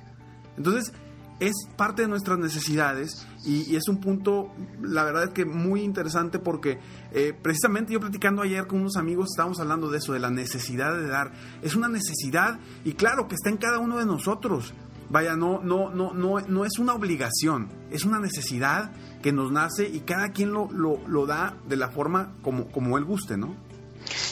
Entonces, 0.57 0.93
es 1.39 1.53
parte 1.77 2.03
de 2.03 2.09
nuestras 2.09 2.39
necesidades 2.39 3.27
y, 3.45 3.77
es 3.77 3.89
un 3.89 4.01
punto, 4.01 4.53
la 4.81 5.05
verdad 5.05 5.25
es 5.25 5.31
que 5.31 5.45
muy 5.45 5.83
interesante 5.83 6.39
porque 6.39 6.79
eh, 7.13 7.35
precisamente 7.41 7.93
yo 7.93 8.01
platicando 8.01 8.43
ayer 8.43 8.67
con 8.67 8.81
unos 8.81 8.97
amigos 8.97 9.29
estábamos 9.31 9.61
hablando 9.61 9.91
de 9.91 9.99
eso, 9.99 10.13
de 10.13 10.19
la 10.19 10.31
necesidad 10.31 10.97
de 10.97 11.07
dar. 11.09 11.33
Es 11.63 11.77
una 11.77 11.89
necesidad 11.89 12.59
y 12.85 12.95
claro 12.95 13.29
que 13.29 13.35
está 13.35 13.51
en 13.51 13.59
cada 13.59 13.79
uno 13.79 13.99
de 13.99 14.07
nosotros. 14.07 14.73
Vaya, 15.09 15.37
no, 15.37 15.61
no, 15.61 15.91
no, 15.91 16.13
no, 16.15 16.41
no 16.41 16.65
es 16.65 16.79
una 16.81 16.95
obligación, 16.95 17.69
es 17.93 18.05
una 18.05 18.19
necesidad 18.19 18.91
que 19.23 19.31
nos 19.31 19.53
nace 19.53 19.89
y 19.89 20.01
cada 20.01 20.31
quien 20.31 20.53
lo, 20.53 20.69
lo, 20.73 21.27
da 21.27 21.57
de 21.69 21.77
la 21.77 21.91
forma 21.91 22.33
como, 22.43 22.73
como 22.73 22.99
él 22.99 23.05
guste, 23.05 23.37
¿no? 23.37 23.55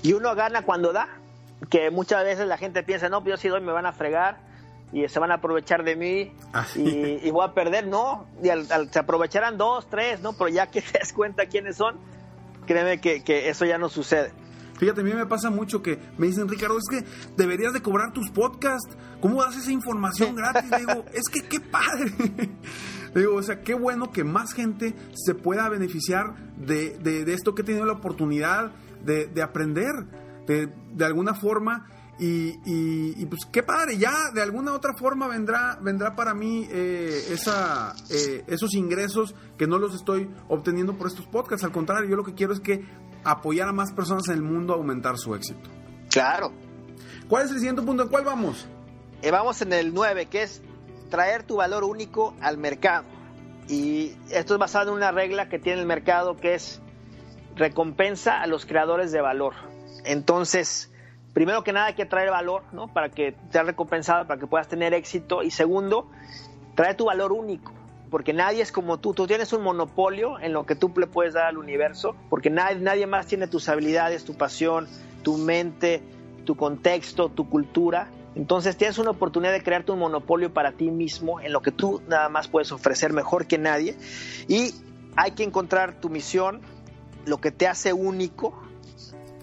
Y 0.02 0.14
uno 0.14 0.34
gana 0.34 0.62
cuando 0.62 0.92
da, 0.92 1.06
que 1.70 1.92
muchas 1.92 2.24
veces 2.24 2.48
la 2.48 2.58
gente 2.58 2.82
piensa, 2.82 3.08
no, 3.08 3.22
pues 3.22 3.34
yo 3.34 3.36
si 3.36 3.48
doy 3.48 3.60
me 3.60 3.70
van 3.70 3.86
a 3.86 3.92
fregar 3.92 4.53
y 4.94 5.08
se 5.08 5.18
van 5.18 5.32
a 5.32 5.34
aprovechar 5.34 5.82
de 5.82 5.96
mí 5.96 6.32
ah, 6.52 6.64
y, 6.76 7.28
voy 7.32 7.44
a 7.44 7.52
perder, 7.52 7.88
no, 7.88 8.28
y 8.40 8.48
al, 8.48 8.64
se 8.92 8.98
aprovecharán 9.00 9.58
dos, 9.58 9.90
tres, 9.90 10.20
¿no? 10.20 10.34
Pero 10.34 10.48
ya 10.48 10.68
que 10.68 10.80
te 10.92 11.00
das 11.00 11.12
cuenta 11.12 11.46
quiénes 11.46 11.76
son, 11.76 11.96
créeme 12.64 13.00
que, 13.00 13.48
eso 13.48 13.64
ya 13.64 13.76
no 13.76 13.88
sucede. 13.88 14.32
Fíjate, 14.78 15.00
a 15.00 15.04
mí 15.04 15.12
me 15.12 15.26
pasa 15.26 15.50
mucho 15.50 15.82
que 15.82 15.98
me 16.16 16.28
dicen, 16.28 16.48
Ricardo, 16.48 16.78
es 16.78 16.84
que 16.88 17.04
deberías 17.36 17.72
de 17.72 17.82
cobrar 17.82 18.12
tus 18.12 18.30
podcasts. 18.30 18.96
¿Cómo 19.20 19.42
das 19.42 19.56
esa 19.56 19.72
información 19.72 20.36
gratis? 20.36 20.70
digo, 20.78 21.04
es 21.12 21.28
que 21.28 21.42
qué 21.48 21.60
padre. 21.60 22.12
digo, 23.14 23.34
o 23.34 23.42
sea, 23.42 23.62
qué 23.62 23.74
bueno 23.74 24.12
que 24.12 24.22
más 24.22 24.52
gente 24.52 24.94
se 25.14 25.34
pueda 25.34 25.68
beneficiar 25.68 26.36
de, 26.56 26.98
de, 26.98 27.32
esto 27.32 27.54
que 27.54 27.62
he 27.62 27.64
tenido 27.64 27.84
la 27.84 27.94
oportunidad 27.94 28.72
de, 29.04 29.26
de 29.26 29.42
aprender. 29.42 29.92
De, 30.46 30.68
de 30.92 31.04
alguna 31.06 31.34
forma 31.34 31.86
y, 32.18 33.26
pues 33.26 33.46
qué 33.50 33.62
padre, 33.62 33.98
ya 33.98 34.30
de 34.32 34.42
alguna 34.42 34.72
otra 34.72 34.94
forma 34.94 35.26
vendrá, 35.26 35.78
vendrá 35.80 36.14
para 36.14 36.34
mí 36.34 36.66
eh, 36.70 37.26
esa, 37.30 37.94
eh, 38.10 38.44
esos 38.46 38.74
ingresos 38.74 39.34
que 39.58 39.66
no 39.66 39.78
los 39.78 39.94
estoy 39.94 40.30
obteniendo 40.48 40.96
por 40.96 41.08
estos 41.08 41.26
podcasts. 41.26 41.64
Al 41.64 41.72
contrario, 41.72 42.08
yo 42.08 42.16
lo 42.16 42.24
que 42.24 42.34
quiero 42.34 42.52
es 42.52 42.60
que 42.60 42.84
apoyar 43.24 43.68
a 43.68 43.72
más 43.72 43.92
personas 43.92 44.28
en 44.28 44.34
el 44.34 44.42
mundo 44.42 44.74
a 44.74 44.76
aumentar 44.76 45.18
su 45.18 45.34
éxito. 45.34 45.70
Claro. 46.10 46.52
¿Cuál 47.28 47.46
es 47.46 47.50
el 47.50 47.58
siguiente 47.58 47.82
punto? 47.82 48.04
¿En 48.04 48.08
cuál 48.08 48.24
vamos? 48.24 48.68
Eh, 49.22 49.30
vamos 49.30 49.60
en 49.62 49.72
el 49.72 49.94
9, 49.94 50.26
que 50.26 50.42
es 50.42 50.62
traer 51.10 51.42
tu 51.44 51.56
valor 51.56 51.82
único 51.82 52.34
al 52.40 52.58
mercado. 52.58 53.06
Y 53.68 54.12
esto 54.30 54.54
es 54.54 54.60
basado 54.60 54.90
en 54.90 54.96
una 54.96 55.10
regla 55.10 55.48
que 55.48 55.58
tiene 55.58 55.80
el 55.80 55.86
mercado 55.86 56.36
que 56.36 56.54
es 56.54 56.82
recompensa 57.56 58.40
a 58.40 58.46
los 58.46 58.66
creadores 58.66 59.10
de 59.10 59.20
valor. 59.20 59.54
Entonces, 60.04 60.92
primero 61.34 61.64
que 61.64 61.72
nada 61.72 61.86
hay 61.86 61.94
que 61.94 62.06
traer 62.06 62.30
valor, 62.30 62.62
¿no? 62.72 62.88
Para 62.88 63.10
que 63.10 63.34
seas 63.50 63.66
recompensado, 63.66 64.26
para 64.26 64.40
que 64.40 64.46
puedas 64.46 64.68
tener 64.68 64.94
éxito. 64.94 65.42
Y 65.42 65.50
segundo, 65.50 66.08
trae 66.74 66.94
tu 66.94 67.06
valor 67.06 67.32
único, 67.32 67.72
porque 68.10 68.32
nadie 68.32 68.62
es 68.62 68.72
como 68.72 68.98
tú. 68.98 69.12
Tú 69.12 69.26
tienes 69.26 69.52
un 69.52 69.62
monopolio 69.62 70.38
en 70.38 70.52
lo 70.52 70.64
que 70.64 70.76
tú 70.76 70.92
le 70.96 71.08
puedes 71.08 71.34
dar 71.34 71.46
al 71.46 71.58
universo, 71.58 72.16
porque 72.30 72.48
nadie, 72.48 72.76
nadie 72.76 73.06
más 73.06 73.26
tiene 73.26 73.48
tus 73.48 73.68
habilidades, 73.68 74.24
tu 74.24 74.34
pasión, 74.34 74.88
tu 75.22 75.36
mente, 75.36 76.02
tu 76.46 76.56
contexto, 76.56 77.28
tu 77.28 77.50
cultura. 77.50 78.08
Entonces 78.36 78.76
tienes 78.76 78.98
una 78.98 79.10
oportunidad 79.10 79.52
de 79.52 79.62
crearte 79.62 79.92
un 79.92 79.98
monopolio 79.98 80.52
para 80.54 80.72
ti 80.72 80.90
mismo 80.90 81.40
en 81.40 81.52
lo 81.52 81.62
que 81.62 81.72
tú 81.72 82.00
nada 82.08 82.28
más 82.28 82.48
puedes 82.48 82.70
ofrecer 82.70 83.12
mejor 83.12 83.46
que 83.46 83.58
nadie. 83.58 83.96
Y 84.48 84.72
hay 85.16 85.32
que 85.32 85.42
encontrar 85.42 86.00
tu 86.00 86.10
misión, 86.10 86.60
lo 87.26 87.38
que 87.40 87.50
te 87.50 87.66
hace 87.66 87.92
único, 87.92 88.60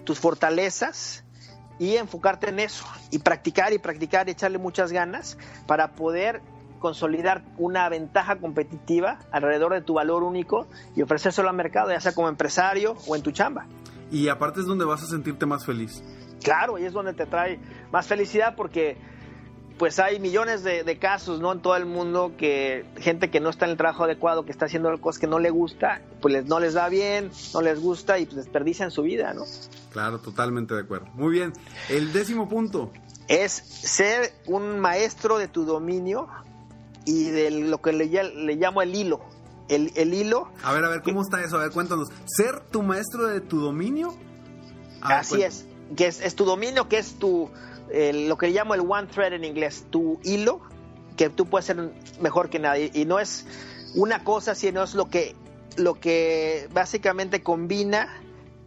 tus 0.04 0.18
fortalezas 0.18 1.21
y 1.82 1.96
enfocarte 1.96 2.48
en 2.48 2.60
eso 2.60 2.86
y 3.10 3.18
practicar 3.18 3.72
y 3.72 3.78
practicar 3.78 4.28
y 4.28 4.32
echarle 4.32 4.58
muchas 4.58 4.92
ganas 4.92 5.36
para 5.66 5.96
poder 5.96 6.40
consolidar 6.78 7.42
una 7.58 7.88
ventaja 7.88 8.36
competitiva 8.36 9.18
alrededor 9.32 9.72
de 9.72 9.80
tu 9.80 9.94
valor 9.94 10.22
único 10.22 10.68
y 10.94 11.02
ofrecérselo 11.02 11.48
al 11.48 11.56
mercado, 11.56 11.90
ya 11.90 12.00
sea 12.00 12.14
como 12.14 12.28
empresario 12.28 12.94
o 13.08 13.16
en 13.16 13.22
tu 13.22 13.32
chamba. 13.32 13.66
Y 14.12 14.28
aparte 14.28 14.60
es 14.60 14.66
donde 14.66 14.84
vas 14.84 15.02
a 15.02 15.06
sentirte 15.06 15.44
más 15.44 15.66
feliz. 15.66 16.04
Claro, 16.40 16.78
y 16.78 16.84
es 16.84 16.92
donde 16.92 17.14
te 17.14 17.26
trae 17.26 17.58
más 17.90 18.06
felicidad 18.06 18.54
porque 18.54 18.96
pues 19.78 19.98
hay 19.98 20.20
millones 20.20 20.62
de, 20.64 20.98
casos 20.98 21.40
no 21.40 21.52
en 21.52 21.60
todo 21.60 21.76
el 21.76 21.86
mundo 21.86 22.32
que 22.36 22.84
gente 22.98 23.30
que 23.30 23.40
no 23.40 23.50
está 23.50 23.64
en 23.64 23.72
el 23.72 23.76
trabajo 23.76 24.04
adecuado 24.04 24.44
que 24.44 24.52
está 24.52 24.66
haciendo 24.66 25.00
cosas 25.00 25.20
que 25.20 25.26
no 25.26 25.38
le 25.38 25.50
gusta 25.50 26.02
pues 26.20 26.44
no 26.46 26.60
les 26.60 26.74
da 26.74 26.88
bien 26.88 27.30
no 27.54 27.62
les 27.62 27.80
gusta 27.80 28.18
y 28.18 28.26
pues 28.26 28.36
desperdician 28.36 28.90
su 28.90 29.02
vida 29.02 29.32
no 29.34 29.44
claro 29.92 30.18
totalmente 30.18 30.74
de 30.74 30.80
acuerdo. 30.80 31.06
Muy 31.14 31.32
bien. 31.32 31.52
El 31.88 32.12
décimo 32.12 32.48
punto. 32.48 32.90
Es 33.28 33.52
ser 33.52 34.32
un 34.46 34.80
maestro 34.80 35.38
de 35.38 35.48
tu 35.48 35.64
dominio 35.64 36.28
y 37.04 37.30
de 37.30 37.50
lo 37.50 37.80
que 37.80 37.92
le, 37.92 38.06
le 38.06 38.56
llamo 38.56 38.82
el 38.82 38.94
hilo. 38.94 39.20
El, 39.68 39.92
el, 39.94 40.12
hilo 40.12 40.50
a 40.64 40.72
ver 40.72 40.84
a 40.84 40.88
ver 40.88 41.02
cómo 41.02 41.22
está 41.22 41.42
eso 41.42 41.56
a 41.56 41.60
ver 41.60 41.70
cuéntanos. 41.70 42.08
Ser 42.26 42.60
tu 42.60 42.82
maestro 42.82 43.28
de 43.28 43.40
tu 43.40 43.60
dominio 43.60 44.14
así 45.00 45.42
es 45.42 45.66
que 45.96 46.08
es 46.08 46.34
tu 46.34 46.44
dominio 46.44 46.88
que 46.88 46.98
es 46.98 47.14
tu 47.14 47.48
lo 47.90 48.36
que 48.36 48.48
llamo 48.48 48.74
el 48.74 48.80
one 48.80 49.08
thread 49.08 49.32
en 49.32 49.44
inglés, 49.44 49.86
tu 49.90 50.18
hilo, 50.22 50.60
que 51.16 51.30
tú 51.30 51.46
puedes 51.46 51.66
ser 51.66 51.92
mejor 52.20 52.50
que 52.50 52.58
nadie. 52.58 52.90
Y 52.94 53.04
no 53.04 53.18
es 53.18 53.46
una 53.94 54.24
cosa, 54.24 54.54
sino 54.54 54.82
es 54.82 54.94
lo 54.94 55.08
que, 55.08 55.34
lo 55.76 55.94
que 55.94 56.68
básicamente 56.72 57.42
combina 57.42 58.08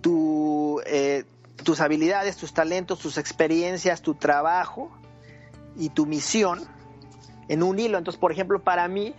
tu, 0.02 0.82
eh, 0.86 1.26
tus 1.64 1.82
habilidades, 1.82 2.38
tus 2.38 2.54
talentos, 2.54 3.00
tus 3.00 3.18
experiencias, 3.18 4.02
tu 4.02 4.16
trabajo 4.16 4.92
y 5.78 5.90
tu 5.90 6.06
misión 6.06 6.68
en 7.48 7.64
un 7.64 7.80
hilo. 7.80 7.98
Entonces, 7.98 8.20
por 8.20 8.32
ejemplo, 8.32 8.64
para 8.64 8.88
mí, 8.88 9.16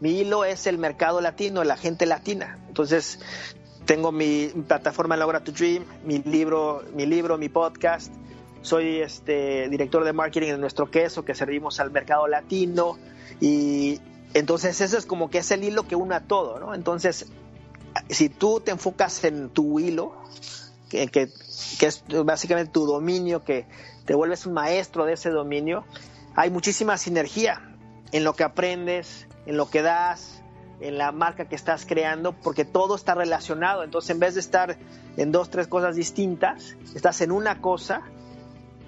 mi 0.00 0.18
hilo 0.20 0.44
es 0.44 0.66
el 0.66 0.78
mercado 0.78 1.20
latino, 1.20 1.64
la 1.64 1.76
gente 1.76 2.06
latina. 2.06 2.58
Entonces, 2.68 3.20
tengo 3.84 4.12
mi 4.12 4.48
plataforma 4.66 5.16
Logra 5.16 5.44
to 5.44 5.52
Dream, 5.52 5.84
mi 6.04 6.18
libro, 6.18 6.82
mi 6.94 7.06
libro, 7.06 7.36
mi 7.36 7.48
podcast, 7.48 8.12
soy 8.62 9.00
este 9.00 9.68
director 9.68 10.04
de 10.04 10.12
marketing 10.12 10.52
de 10.52 10.58
nuestro 10.58 10.90
queso 10.90 11.24
que 11.24 11.34
servimos 11.34 11.80
al 11.80 11.90
mercado 11.90 12.28
latino 12.28 12.96
y 13.40 14.00
entonces 14.34 14.80
eso 14.80 14.96
es 14.96 15.04
como 15.04 15.28
que 15.30 15.38
es 15.38 15.50
el 15.50 15.64
hilo 15.64 15.86
que 15.86 15.96
une 15.96 16.14
a 16.14 16.20
todo, 16.20 16.58
¿no? 16.58 16.74
Entonces, 16.74 17.26
si 18.08 18.28
tú 18.28 18.60
te 18.60 18.70
enfocas 18.70 19.24
en 19.24 19.50
tu 19.50 19.78
hilo, 19.78 20.14
que, 20.88 21.08
que, 21.08 21.28
es 21.80 22.04
básicamente 22.24 22.72
tu 22.72 22.86
dominio, 22.86 23.44
que 23.44 23.66
te 24.06 24.14
vuelves 24.14 24.46
un 24.46 24.54
maestro 24.54 25.04
de 25.04 25.14
ese 25.14 25.30
dominio, 25.30 25.84
hay 26.34 26.50
muchísima 26.50 26.96
sinergia 26.96 27.60
en 28.12 28.24
lo 28.24 28.34
que 28.34 28.44
aprendes, 28.44 29.26
en 29.44 29.56
lo 29.56 29.68
que 29.68 29.82
das, 29.82 30.42
en 30.80 30.98
la 30.98 31.12
marca 31.12 31.48
que 31.48 31.56
estás 31.56 31.84
creando, 31.86 32.32
porque 32.32 32.64
todo 32.64 32.94
está 32.94 33.14
relacionado. 33.14 33.84
Entonces, 33.84 34.10
en 34.10 34.20
vez 34.20 34.34
de 34.34 34.40
estar 34.40 34.78
en 35.16 35.32
dos, 35.32 35.50
tres 35.50 35.66
cosas 35.66 35.96
distintas, 35.96 36.76
estás 36.94 37.20
en 37.20 37.32
una 37.32 37.60
cosa 37.60 38.02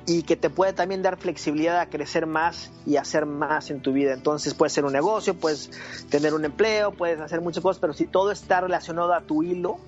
y 0.06 0.22
que 0.22 0.36
te 0.36 0.50
puede 0.50 0.72
también 0.72 1.02
dar 1.02 1.16
flexibilidad 1.16 1.80
a 1.80 1.86
crecer 1.86 2.26
más 2.26 2.70
y 2.84 2.96
hacer 2.96 3.26
más 3.26 3.70
en 3.70 3.80
tu 3.80 3.92
vida. 3.92 4.12
Entonces 4.12 4.54
puede 4.54 4.70
ser 4.70 4.84
un 4.84 4.92
negocio, 4.92 5.34
puedes 5.34 5.70
tener 6.10 6.34
un 6.34 6.44
empleo, 6.44 6.92
puedes 6.92 7.20
hacer 7.20 7.40
muchas 7.40 7.62
cosas, 7.62 7.80
pero 7.80 7.92
si 7.94 8.06
todo 8.06 8.30
está 8.30 8.60
relacionado 8.60 9.14
a 9.14 9.22
tu 9.22 9.42
hilo 9.42 9.78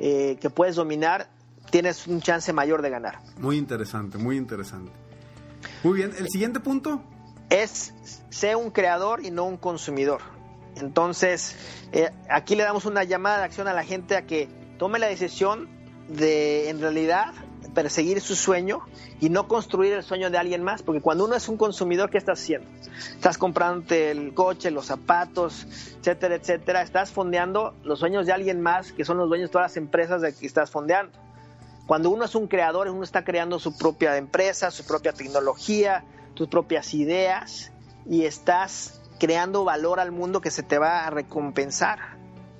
eh, 0.00 0.36
que 0.40 0.50
puedes 0.50 0.76
dominar, 0.76 1.28
tienes 1.70 2.06
un 2.06 2.20
chance 2.20 2.52
mayor 2.52 2.82
de 2.82 2.90
ganar. 2.90 3.20
Muy 3.38 3.56
interesante, 3.56 4.18
muy 4.18 4.36
interesante. 4.36 4.92
Muy 5.82 5.94
bien, 5.94 6.12
el 6.18 6.28
siguiente 6.28 6.60
punto 6.60 7.02
es 7.48 7.94
ser 8.28 8.56
un 8.56 8.70
creador 8.70 9.24
y 9.24 9.30
no 9.30 9.44
un 9.44 9.56
consumidor. 9.56 10.20
Entonces, 10.76 11.56
eh, 11.92 12.10
aquí 12.28 12.54
le 12.54 12.62
damos 12.62 12.84
una 12.84 13.02
llamada 13.04 13.38
de 13.38 13.44
acción 13.44 13.66
a 13.66 13.72
la 13.72 13.84
gente 13.84 14.16
a 14.16 14.26
que 14.26 14.48
tome 14.78 14.98
la 14.98 15.06
decisión 15.06 15.68
de 16.08 16.68
en 16.68 16.80
realidad 16.80 17.32
perseguir 17.74 18.20
su 18.20 18.34
sueño 18.34 18.80
y 19.20 19.28
no 19.30 19.48
construir 19.48 19.92
el 19.92 20.02
sueño 20.02 20.30
de 20.30 20.38
alguien 20.38 20.62
más, 20.62 20.82
porque 20.82 21.00
cuando 21.00 21.24
uno 21.24 21.36
es 21.36 21.48
un 21.48 21.56
consumidor, 21.56 22.10
¿qué 22.10 22.18
estás 22.18 22.40
haciendo? 22.40 22.68
Estás 23.14 23.38
comprando 23.38 23.94
el 23.94 24.34
coche, 24.34 24.70
los 24.70 24.86
zapatos, 24.86 25.66
etcétera, 26.00 26.36
etcétera, 26.36 26.82
estás 26.82 27.10
fondeando 27.10 27.74
los 27.84 28.00
sueños 28.00 28.26
de 28.26 28.32
alguien 28.32 28.60
más, 28.60 28.92
que 28.92 29.04
son 29.04 29.18
los 29.18 29.28
dueños 29.28 29.50
de 29.50 29.52
todas 29.52 29.72
las 29.72 29.76
empresas 29.76 30.22
de 30.22 30.34
que 30.34 30.46
estás 30.46 30.70
fondeando. 30.70 31.12
Cuando 31.86 32.10
uno 32.10 32.24
es 32.24 32.34
un 32.34 32.48
creador, 32.48 32.88
uno 32.88 33.02
está 33.02 33.24
creando 33.24 33.58
su 33.58 33.76
propia 33.76 34.16
empresa, 34.16 34.70
su 34.70 34.84
propia 34.84 35.12
tecnología, 35.12 36.04
tus 36.34 36.48
propias 36.48 36.92
ideas 36.92 37.72
y 38.04 38.24
estás 38.24 39.00
creando 39.18 39.64
valor 39.64 39.98
al 39.98 40.12
mundo 40.12 40.40
que 40.40 40.50
se 40.50 40.62
te 40.62 40.78
va 40.78 41.06
a 41.06 41.10
recompensar. 41.10 41.98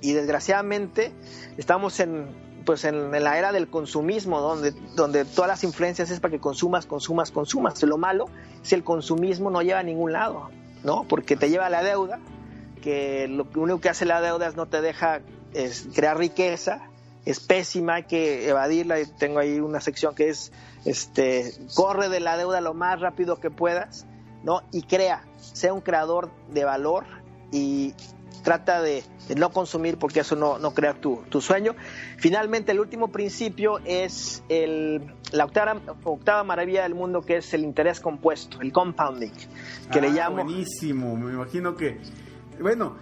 Y 0.00 0.12
desgraciadamente 0.12 1.12
estamos 1.56 2.00
en 2.00 2.47
pues 2.68 2.85
en, 2.85 3.11
la 3.11 3.38
era 3.38 3.50
del 3.50 3.70
consumismo, 3.70 4.42
donde, 4.42 4.72
donde 4.94 5.24
todas 5.24 5.48
las 5.48 5.64
influencias 5.64 6.11
es 6.11 6.20
para 6.20 6.33
que 6.33 6.38
consumas, 6.38 6.85
consumas, 6.85 7.31
consumas. 7.31 7.83
Lo 7.83 7.96
malo 7.96 8.26
es 8.62 8.74
el 8.74 8.85
consumismo 8.85 9.48
no 9.48 9.62
lleva 9.62 9.78
a 9.78 9.83
ningún 9.83 10.12
lado, 10.12 10.50
¿no? 10.85 11.04
Porque 11.09 11.35
te 11.35 11.48
lleva 11.48 11.64
a 11.64 11.70
la 11.70 11.83
deuda, 11.83 12.20
que 12.83 13.26
lo 13.26 13.46
único 13.57 13.81
que 13.81 13.88
hace 13.88 14.04
la 14.04 14.20
deuda 14.20 14.48
es 14.48 14.54
no 14.54 14.66
te 14.66 14.83
deja 14.83 15.22
crear 15.94 16.18
riqueza, 16.18 16.90
es 17.24 17.40
pésima, 17.40 17.94
hay 17.94 18.02
que 18.02 18.50
evadirla. 18.50 18.96
Tengo 19.18 19.38
ahí 19.38 19.61
una 19.61 19.81
sección 19.81 20.14
que 20.14 20.28
es, 20.28 20.52
este, 20.85 21.50
corre 21.74 22.11
de 22.11 22.20
la 22.20 22.37
deuda 22.37 22.61
lo 22.61 22.74
más 22.74 23.00
rápido 23.00 23.40
que 23.40 23.50
puedas, 23.50 24.04
¿no? 24.44 24.61
Y 24.72 24.83
crea, 24.83 25.24
sea 25.38 25.72
un 25.72 25.81
creador 25.81 26.28
de 26.52 26.66
valor 26.66 27.07
y 27.50 27.94
trata 28.42 28.83
de, 28.83 29.05
no 29.37 29.51
consumir 29.51 29.98
porque 29.98 30.20
eso 30.20 30.37
no, 30.37 30.59
no 30.59 30.72
crea 30.74 30.94
tu, 30.94 31.40
sueño. 31.40 31.74
Finalmente, 32.16 32.72
el 32.72 32.81
último 32.81 33.09
principio 33.09 33.79
es 33.85 34.42
el, 34.48 35.14
la 35.33 35.44
octava, 35.44 35.81
octava, 36.05 36.44
maravilla 36.44 36.83
del 36.83 36.94
mundo 36.94 37.22
que 37.22 37.37
es 37.37 37.55
el 37.55 37.64
interés 37.64 38.01
compuesto, 38.01 38.61
el 38.61 38.72
compounding, 38.72 39.33
que 39.92 40.01
le 40.01 40.09
ah, 40.09 40.12
llamo... 40.12 40.44
Buenísimo, 40.44 41.16
me 41.16 41.33
imagino 41.33 41.77
que... 41.77 41.98
Bueno, 42.61 42.96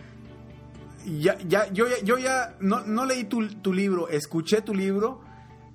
ya, 1.07 1.39
ya, 1.39 1.73
yo, 1.73 1.87
yo 2.03 2.19
ya 2.19 2.57
no, 2.61 2.81
no 2.81 3.05
leí 3.05 3.25
tu, 3.25 3.49
tu, 3.49 3.73
libro, 3.73 4.09
escuché 4.09 4.61
tu 4.61 4.75
libro, 4.75 5.21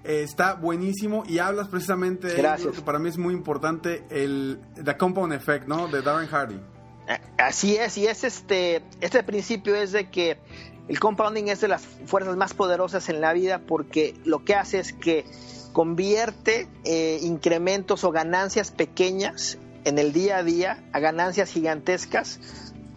está 0.03 0.53
buenísimo 0.55 1.23
y 1.27 1.39
hablas 1.39 1.67
precisamente 1.67 2.27
de 2.27 2.35
Gracias. 2.35 2.75
que 2.75 2.81
para 2.81 2.99
mí 2.99 3.09
es 3.09 3.17
muy 3.17 3.33
importante, 3.33 4.03
el 4.09 4.59
The 4.83 4.97
Compound 4.97 5.33
Effect, 5.33 5.67
¿no? 5.67 5.87
De 5.87 6.01
Darren 6.01 6.27
Hardy. 6.27 6.59
Así 7.37 7.75
es, 7.75 7.97
y 7.97 8.07
es 8.07 8.23
este, 8.23 8.83
este 9.01 9.23
principio 9.23 9.75
es 9.75 9.91
de 9.91 10.09
que 10.09 10.37
el 10.87 10.99
compounding 10.99 11.47
es 11.47 11.61
de 11.61 11.67
las 11.67 11.83
fuerzas 12.05 12.35
más 12.37 12.53
poderosas 12.53 13.09
en 13.09 13.21
la 13.21 13.33
vida 13.33 13.61
porque 13.65 14.15
lo 14.25 14.43
que 14.43 14.55
hace 14.55 14.79
es 14.79 14.93
que 14.93 15.25
convierte 15.73 16.67
eh, 16.83 17.19
incrementos 17.21 18.03
o 18.03 18.11
ganancias 18.11 18.71
pequeñas 18.71 19.57
en 19.85 19.97
el 19.97 20.13
día 20.13 20.37
a 20.37 20.43
día 20.43 20.83
a 20.91 20.99
ganancias 20.99 21.49
gigantescas 21.49 22.39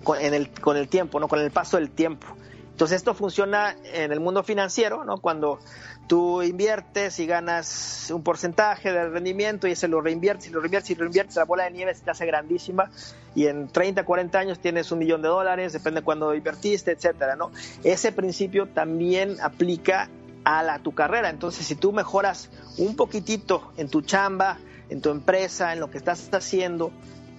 con, 0.02 0.20
en 0.20 0.34
el, 0.34 0.50
con 0.50 0.76
el 0.76 0.88
tiempo, 0.88 1.20
¿no? 1.20 1.28
con 1.28 1.38
el 1.40 1.50
paso 1.50 1.76
del 1.76 1.90
tiempo. 1.90 2.26
Entonces 2.74 2.96
esto 2.96 3.14
funciona 3.14 3.76
en 3.84 4.10
el 4.10 4.18
mundo 4.18 4.42
financiero, 4.42 5.04
¿no? 5.04 5.18
Cuando 5.18 5.60
tú 6.06 6.42
inviertes 6.42 7.18
y 7.18 7.26
ganas 7.26 8.10
un 8.10 8.22
porcentaje 8.22 8.92
de 8.92 9.08
rendimiento 9.08 9.66
y 9.66 9.72
ese 9.72 9.88
lo 9.88 10.00
reinviertes 10.00 10.48
y 10.48 10.50
lo 10.50 10.60
reinviertes 10.60 10.90
y 10.90 10.94
lo 10.94 11.00
reinviertes, 11.00 11.36
la 11.36 11.44
bola 11.44 11.64
de 11.64 11.70
nieve 11.70 11.94
se 11.94 12.04
te 12.04 12.10
hace 12.10 12.26
grandísima 12.26 12.90
y 13.34 13.46
en 13.46 13.68
30, 13.68 14.04
40 14.04 14.38
años 14.38 14.58
tienes 14.58 14.92
un 14.92 14.98
millón 14.98 15.22
de 15.22 15.28
dólares, 15.28 15.72
depende 15.72 16.00
de 16.00 16.04
cuándo 16.04 16.34
invertiste, 16.34 16.92
etcétera, 16.92 17.36
¿no? 17.36 17.50
Ese 17.82 18.12
principio 18.12 18.68
también 18.68 19.36
aplica 19.40 20.08
a 20.44 20.62
la, 20.62 20.78
tu 20.78 20.94
carrera. 20.94 21.30
Entonces, 21.30 21.66
si 21.66 21.74
tú 21.74 21.92
mejoras 21.92 22.50
un 22.76 22.96
poquitito 22.96 23.72
en 23.76 23.88
tu 23.88 24.02
chamba, 24.02 24.58
en 24.90 25.00
tu 25.00 25.10
empresa, 25.10 25.72
en 25.72 25.80
lo 25.80 25.90
que 25.90 25.98
estás 25.98 26.28
haciendo 26.32 26.92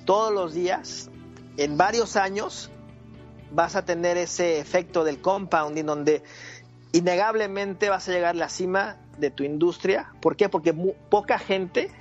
todos 0.05 0.33
los 0.33 0.53
días, 0.53 1.09
en 1.57 1.77
varios 1.77 2.15
años 2.15 2.71
vas 3.51 3.75
a 3.75 3.85
tener 3.85 4.17
ese 4.17 4.59
efecto 4.59 5.03
del 5.03 5.21
compounding 5.21 5.85
donde 5.85 6.23
innegablemente 6.95 7.89
vas 7.89 8.07
a 8.07 8.11
llegar 8.11 8.35
a 8.35 8.37
la 8.37 8.49
cima 8.49 8.97
de 9.17 9.29
tu 9.29 9.43
industria. 9.43 10.11
¿Por 10.21 10.35
qué? 10.35 10.49
Porque 10.49 10.73
poca 11.09 11.37
gente 11.37 11.91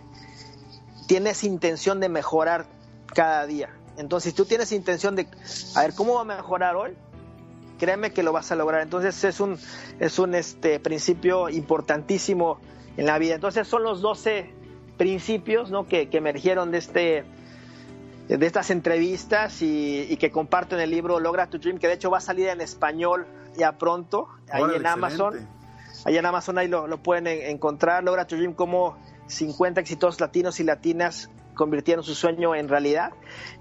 tiene 1.09 1.30
esa 1.30 1.46
intención 1.46 2.00
de 2.00 2.09
mejorar 2.09 2.66
cada 3.07 3.46
día. 3.46 3.70
Entonces, 3.96 4.33
si 4.33 4.37
tú 4.37 4.44
tienes 4.44 4.72
intención 4.72 5.16
de, 5.16 5.26
a 5.74 5.83
ver, 5.83 5.94
¿cómo 5.94 6.14
va 6.14 6.22
a 6.22 6.24
mejorar 6.24 6.76
hoy? 6.76 6.92
Créeme 7.78 8.12
que 8.12 8.22
lo 8.22 8.33
vas 8.33 8.52
a 8.52 8.57
lograr. 8.57 8.83
Entonces, 8.83 9.22
es 9.24 9.40
un, 9.40 9.59
es 9.98 10.18
un 10.18 10.35
este, 10.35 10.78
principio 10.80 11.48
importantísimo 11.48 12.61
en 12.96 13.07
la 13.07 13.18
vida. 13.18 13.35
Entonces, 13.35 13.66
son 13.66 13.83
los 13.83 14.00
12 14.00 14.52
principios 14.96 15.70
¿no? 15.70 15.88
que, 15.88 16.09
que 16.09 16.18
emergieron 16.18 16.70
de 16.70 16.78
este, 16.78 17.24
de 18.28 18.46
estas 18.46 18.70
entrevistas 18.70 19.61
y, 19.61 20.16
que 20.18 20.30
comparten 20.30 20.80
el 20.80 20.90
libro 20.90 21.20
Logra 21.20 21.48
tu 21.48 21.59
Dream, 21.59 21.78
que 21.78 21.88
de 21.88 21.94
hecho 21.94 22.11
va 22.11 22.18
a 22.18 22.22
salir 22.22 22.48
en 22.48 22.61
español 22.61 23.26
ya 23.57 23.79
pronto, 23.79 24.29
ahí 24.51 24.62
en 24.75 24.87
Amazon. 24.87 25.49
Ahí 26.05 26.19
en 26.19 26.27
Amazon 26.27 26.59
ahí 26.59 26.69
lo, 26.69 27.03
pueden 27.03 27.27
encontrar, 27.27 28.05
Logra 28.05 28.27
tu 28.27 28.37
Dream, 28.37 28.53
como 28.53 28.99
50 29.29 29.81
exitosos 29.81 30.21
latinos 30.21 30.61
y 30.61 30.64
latinas 30.64 31.31
convirtieron 31.55 32.05
su 32.05 32.14
sueño 32.14 32.55
en 32.55 32.69
realidad. 32.69 33.12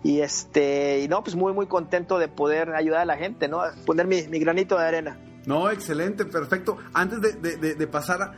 Y 0.03 0.19
este 0.19 0.99
y 0.99 1.07
no 1.07 1.23
pues 1.23 1.35
muy 1.35 1.53
muy 1.53 1.67
contento 1.67 2.19
de 2.19 2.27
poder 2.27 2.75
ayudar 2.75 3.01
a 3.01 3.05
la 3.05 3.17
gente 3.17 3.47
no 3.47 3.61
poner 3.85 4.07
mi, 4.07 4.21
granito 4.39 4.77
de 4.77 4.85
arena. 4.85 5.17
No 5.45 5.69
excelente 5.69 6.25
perfecto. 6.25 6.77
Antes 6.93 7.21
de, 7.41 7.75
de 7.75 7.87
pasar 7.87 8.33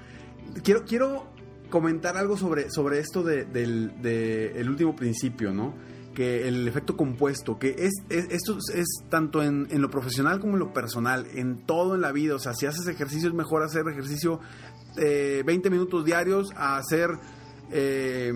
quiero 0.64 0.86
quiero 0.86 1.36
comentar 1.70 2.18
algo 2.18 2.38
sobre, 2.38 2.70
sobre 2.70 3.00
esto 3.00 3.24
del 3.24 4.02
de, 4.02 4.60
el 4.60 4.70
último 4.70 4.96
principio, 4.96 5.52
¿no? 5.52 5.74
Que 6.16 6.48
el 6.48 6.68
efecto 6.68 6.96
compuesto, 6.96 7.60
que 7.60 7.76
es, 7.78 7.92
esto 8.10 8.58
es 8.74 8.88
tanto 9.10 9.44
en, 9.44 9.68
lo 9.70 9.90
profesional 9.90 10.40
como 10.40 10.54
en 10.54 10.60
lo 10.60 10.74
personal, 10.74 11.28
en 11.36 11.58
todo 11.66 11.94
en 11.94 12.02
la 12.02 12.12
vida. 12.12 12.36
O 12.36 12.40
sea, 12.40 12.54
si 12.54 12.66
haces 12.66 12.88
ejercicio 12.88 13.28
es 13.28 13.36
mejor 13.36 13.64
hacer 13.64 13.88
ejercicio 13.88 14.40
eh, 14.98 15.44
20 15.46 15.70
minutos 15.70 16.06
diarios 16.06 16.54
a 16.56 16.78
hacer 16.78 17.10
eh, 17.72 18.32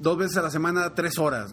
dos 0.00 0.18
veces 0.18 0.36
a 0.38 0.42
la 0.42 0.50
semana, 0.50 0.94
tres 0.94 1.18
horas. 1.18 1.52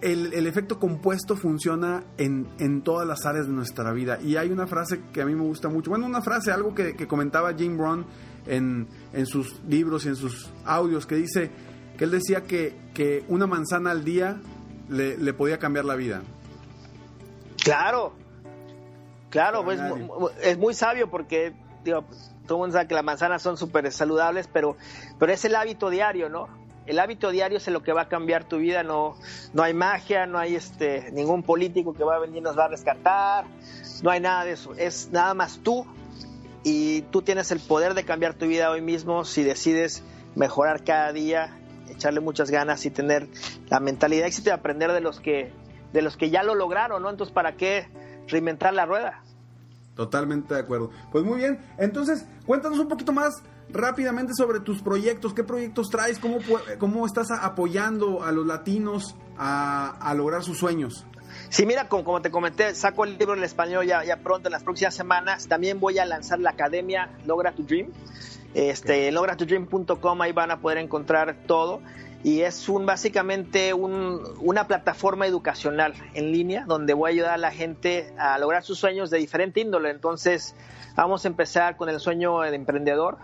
El, 0.00 0.32
el, 0.34 0.46
efecto 0.46 0.78
compuesto 0.78 1.36
funciona 1.36 2.04
en, 2.18 2.46
en, 2.58 2.82
todas 2.82 3.08
las 3.08 3.24
áreas 3.24 3.46
de 3.46 3.52
nuestra 3.52 3.92
vida. 3.92 4.20
Y 4.20 4.36
hay 4.36 4.50
una 4.50 4.66
frase 4.66 5.00
que 5.12 5.22
a 5.22 5.26
mí 5.26 5.34
me 5.34 5.42
gusta 5.42 5.68
mucho. 5.68 5.90
Bueno, 5.90 6.06
una 6.06 6.22
frase, 6.22 6.52
algo 6.52 6.74
que, 6.74 6.94
que 6.94 7.08
comentaba 7.08 7.54
Jim 7.54 7.76
Brown 7.76 8.04
en, 8.46 8.86
en, 9.12 9.26
sus 9.26 9.60
libros 9.66 10.04
y 10.04 10.08
en 10.08 10.16
sus 10.16 10.50
audios, 10.64 11.06
que 11.06 11.16
dice 11.16 11.50
que 11.96 12.04
él 12.04 12.10
decía 12.10 12.42
que, 12.42 12.74
que 12.94 13.24
una 13.28 13.46
manzana 13.46 13.90
al 13.90 14.04
día 14.04 14.36
le, 14.88 15.16
le, 15.16 15.32
podía 15.32 15.58
cambiar 15.58 15.84
la 15.84 15.94
vida. 15.94 16.22
Claro, 17.62 18.12
claro, 19.30 19.64
pues, 19.64 19.80
es 20.42 20.58
muy 20.58 20.74
sabio 20.74 21.10
porque 21.10 21.54
digo, 21.84 22.04
todo 22.46 22.58
el 22.58 22.60
mundo 22.60 22.74
sabe 22.74 22.88
que 22.88 22.94
las 22.94 23.04
manzanas 23.04 23.42
son 23.42 23.56
súper 23.56 23.90
saludables, 23.92 24.48
pero, 24.52 24.76
pero 25.18 25.32
es 25.32 25.44
el 25.44 25.54
hábito 25.54 25.90
diario, 25.90 26.28
¿no? 26.28 26.48
El 26.86 27.00
hábito 27.00 27.30
diario 27.30 27.58
es 27.58 27.66
lo 27.66 27.82
que 27.82 27.92
va 27.92 28.02
a 28.02 28.08
cambiar 28.08 28.44
tu 28.44 28.58
vida, 28.58 28.84
no, 28.84 29.16
no 29.52 29.62
hay 29.64 29.74
magia, 29.74 30.26
no 30.26 30.38
hay 30.38 30.54
este, 30.54 31.10
ningún 31.10 31.42
político 31.42 31.94
que 31.94 32.04
va 32.04 32.14
a 32.14 32.18
venir 32.20 32.38
y 32.38 32.40
nos 32.42 32.56
va 32.56 32.66
a 32.66 32.68
rescatar, 32.68 33.44
no 34.02 34.10
hay 34.10 34.20
nada 34.20 34.44
de 34.44 34.52
eso, 34.52 34.72
es 34.74 35.10
nada 35.10 35.34
más 35.34 35.58
tú 35.64 35.84
y 36.62 37.02
tú 37.02 37.22
tienes 37.22 37.50
el 37.50 37.58
poder 37.58 37.94
de 37.94 38.04
cambiar 38.04 38.34
tu 38.34 38.46
vida 38.46 38.70
hoy 38.70 38.82
mismo 38.82 39.24
si 39.24 39.42
decides 39.42 40.04
mejorar 40.36 40.84
cada 40.84 41.12
día, 41.12 41.58
echarle 41.88 42.20
muchas 42.20 42.50
ganas 42.50 42.84
y 42.86 42.90
tener 42.90 43.28
la 43.68 43.80
mentalidad 43.80 44.22
de 44.22 44.28
éxito 44.28 44.50
y 44.50 44.52
aprender 44.52 44.92
de 44.92 45.00
los 45.00 45.20
que 45.20 45.52
de 45.92 46.02
los 46.02 46.16
que 46.16 46.30
ya 46.30 46.42
lo 46.42 46.54
lograron, 46.54 47.02
¿no? 47.02 47.10
Entonces, 47.10 47.32
¿para 47.32 47.56
qué 47.56 47.88
reinventar 48.28 48.74
la 48.74 48.84
rueda? 48.84 49.22
Totalmente 49.94 50.52
de 50.52 50.60
acuerdo. 50.60 50.90
Pues 51.10 51.24
muy 51.24 51.38
bien, 51.38 51.58
entonces 51.78 52.26
cuéntanos 52.44 52.78
un 52.78 52.88
poquito 52.88 53.12
más 53.12 53.42
rápidamente 53.70 54.32
sobre 54.36 54.60
tus 54.60 54.82
proyectos, 54.82 55.32
qué 55.32 55.42
proyectos 55.42 55.88
traes, 55.88 56.18
cómo, 56.18 56.38
cómo 56.78 57.06
estás 57.06 57.28
apoyando 57.30 58.22
a 58.22 58.30
los 58.30 58.46
latinos 58.46 59.16
a, 59.38 59.90
a 59.98 60.14
lograr 60.14 60.42
sus 60.42 60.58
sueños. 60.58 61.06
Sí, 61.48 61.66
mira, 61.66 61.88
como, 61.88 62.04
como, 62.04 62.22
te 62.22 62.30
comenté, 62.30 62.74
saco 62.74 63.04
el 63.04 63.18
libro 63.18 63.34
en 63.34 63.44
español 63.44 63.86
ya, 63.86 64.04
ya 64.04 64.16
pronto, 64.18 64.48
en 64.48 64.52
las 64.52 64.62
próximas 64.62 64.94
semanas. 64.94 65.48
También 65.48 65.80
voy 65.80 65.98
a 65.98 66.04
lanzar 66.04 66.38
la 66.40 66.50
academia 66.50 67.10
Logra 67.24 67.52
tu 67.52 67.64
Dream. 67.64 67.92
Este, 68.54 68.92
okay. 68.92 69.10
logratudream.com, 69.10 70.22
ahí 70.22 70.32
van 70.32 70.50
a 70.50 70.60
poder 70.60 70.78
encontrar 70.78 71.36
todo 71.46 71.80
y 72.26 72.40
es 72.40 72.68
un 72.68 72.86
básicamente 72.86 73.72
un, 73.72 74.20
una 74.40 74.66
plataforma 74.66 75.26
educacional 75.26 75.94
en 76.14 76.32
línea 76.32 76.64
donde 76.66 76.94
voy 76.94 77.10
a 77.10 77.12
ayudar 77.12 77.34
a 77.34 77.36
la 77.36 77.52
gente 77.52 78.12
a 78.18 78.36
lograr 78.38 78.64
sus 78.64 78.78
sueños 78.78 79.10
de 79.10 79.18
diferente 79.18 79.60
índole. 79.60 79.90
Entonces, 79.90 80.56
vamos 80.96 81.24
a 81.24 81.28
empezar 81.28 81.76
con 81.76 81.88
el 81.88 82.00
sueño 82.00 82.40
del 82.40 82.54
emprendedor, 82.54 83.18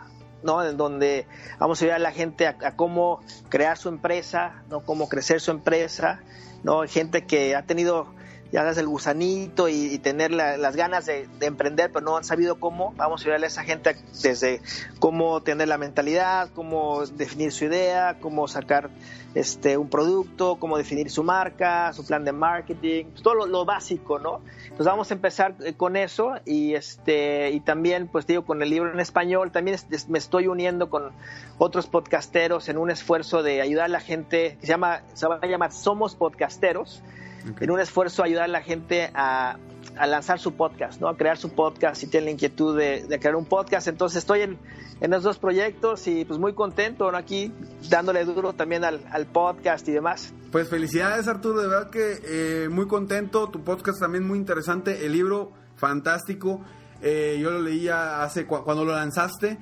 ¿no? 0.44 0.64
En 0.64 0.76
donde 0.76 1.26
vamos 1.58 1.80
a 1.80 1.84
ayudar 1.84 1.96
a 1.96 2.02
la 2.02 2.12
gente 2.12 2.46
a, 2.46 2.56
a, 2.62 2.76
cómo 2.76 3.20
crear 3.48 3.76
su 3.76 3.88
empresa, 3.88 4.62
¿no? 4.68 4.80
Cómo 4.80 5.08
crecer 5.08 5.40
su 5.40 5.50
empresa, 5.50 6.20
¿no? 6.62 6.86
Gente 6.86 7.26
que 7.26 7.54
ha 7.54 7.62
tenido 7.66 8.14
ya 8.52 8.60
hagas 8.60 8.76
el 8.76 8.86
gusanito 8.86 9.68
y, 9.68 9.86
y 9.86 9.98
tener 9.98 10.30
la, 10.30 10.56
las 10.56 10.76
ganas 10.76 11.06
de, 11.06 11.26
de, 11.38 11.46
emprender, 11.46 11.90
pero 11.90 12.04
no 12.04 12.16
han 12.16 12.24
sabido 12.24 12.60
cómo. 12.60 12.92
Vamos 12.96 13.22
a 13.22 13.24
ayudarle 13.24 13.46
a 13.46 13.48
esa 13.48 13.64
gente 13.64 13.96
desde 14.22 14.60
cómo 14.98 15.42
tener 15.42 15.68
la 15.68 15.78
mentalidad, 15.78 16.50
cómo 16.54 17.04
definir 17.06 17.50
su 17.52 17.64
idea, 17.64 18.18
cómo 18.20 18.46
sacar 18.48 18.90
este 19.34 19.78
un 19.78 19.88
producto, 19.88 20.56
cómo 20.56 20.76
definir 20.76 21.10
su 21.10 21.24
marca, 21.24 21.92
su 21.92 22.04
plan 22.04 22.24
de 22.24 22.32
marketing, 22.32 23.06
pues 23.06 23.22
todo 23.22 23.46
lo, 23.46 23.64
básico, 23.64 24.18
¿no? 24.18 24.40
Entonces 24.64 24.86
vamos 24.86 25.10
a 25.10 25.14
empezar 25.14 25.54
eh, 25.60 25.74
con 25.74 25.96
eso 25.96 26.34
y 26.44 26.74
este 26.74 27.50
y 27.50 27.60
también 27.60 28.08
pues 28.08 28.26
digo 28.26 28.44
con 28.44 28.62
el 28.62 28.70
libro 28.70 28.92
en 28.92 29.00
español 29.00 29.52
también 29.52 29.78
me 30.08 30.18
estoy 30.18 30.48
uniendo 30.48 30.90
con 30.90 31.12
otros 31.58 31.86
podcasteros 31.86 32.68
en 32.68 32.76
un 32.76 32.90
esfuerzo 32.90 33.42
de 33.42 33.62
ayudar 33.62 33.86
a 33.86 33.88
la 33.88 34.00
gente 34.00 34.56
que 34.60 34.66
se 34.66 34.72
llama 34.72 35.02
se 35.14 35.26
va 35.26 35.38
a 35.40 35.46
llamar 35.46 35.72
Somos 35.72 36.16
Podcasteros 36.16 37.02
okay. 37.50 37.64
en 37.64 37.70
un 37.70 37.80
esfuerzo 37.80 38.22
a 38.22 38.26
ayudar 38.26 38.44
a 38.44 38.48
la 38.48 38.62
gente 38.62 39.10
a, 39.14 39.58
a, 39.96 40.06
lanzar 40.06 40.38
su 40.38 40.54
podcast, 40.54 41.00
¿no? 41.00 41.08
A 41.08 41.16
crear 41.16 41.36
su 41.36 41.50
podcast 41.50 42.00
si 42.00 42.06
tienen 42.06 42.26
la 42.26 42.30
inquietud 42.32 42.76
de, 42.76 43.04
de 43.06 43.18
crear 43.18 43.36
un 43.36 43.46
podcast. 43.46 43.88
Entonces 43.88 44.18
estoy 44.18 44.42
en, 44.42 44.58
en, 45.00 45.12
esos 45.12 45.24
dos 45.24 45.38
proyectos 45.38 46.06
y 46.06 46.24
pues 46.24 46.38
muy 46.38 46.54
contento, 46.54 47.10
¿no? 47.10 47.18
Aquí 47.18 47.52
dándole 47.88 48.24
duro 48.24 48.52
también 48.52 48.84
al, 48.84 49.04
al 49.10 49.26
podcast 49.26 49.86
y 49.88 49.92
demás. 49.92 50.32
Pues 50.50 50.68
felicidades 50.68 51.28
Arturo, 51.28 51.60
de 51.60 51.68
verdad 51.68 51.90
que 51.90 52.20
eh, 52.24 52.68
muy 52.68 52.86
contento, 52.86 53.48
tu 53.48 53.62
podcast 53.64 54.00
también 54.00 54.26
muy 54.26 54.38
interesante, 54.38 55.06
el 55.06 55.12
libro 55.12 55.52
fantástico, 55.76 56.60
eh, 57.00 57.38
yo 57.40 57.50
lo 57.50 57.60
leía 57.60 58.22
hace 58.22 58.46
cu 58.46 58.62
cuando 58.62 58.84
lo 58.84 58.92
lanzaste 58.92 59.58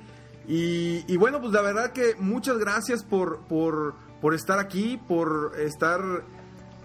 y, 0.46 1.04
y, 1.06 1.16
bueno, 1.16 1.40
pues 1.40 1.52
la 1.52 1.62
verdad 1.62 1.92
que 1.92 2.14
muchas 2.18 2.58
gracias 2.58 3.04
por, 3.04 3.46
por, 3.46 3.94
por 4.20 4.34
estar 4.34 4.58
aquí, 4.58 5.00
por 5.06 5.52
estar 5.58 6.00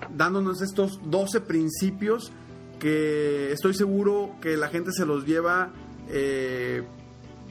dándonos 0.09 0.61
estos 0.61 0.99
12 1.03 1.41
principios 1.41 2.31
que 2.79 3.51
estoy 3.51 3.73
seguro 3.73 4.35
que 4.41 4.57
la 4.57 4.67
gente 4.67 4.91
se 4.91 5.05
los 5.05 5.25
lleva 5.25 5.71
eh, 6.09 6.83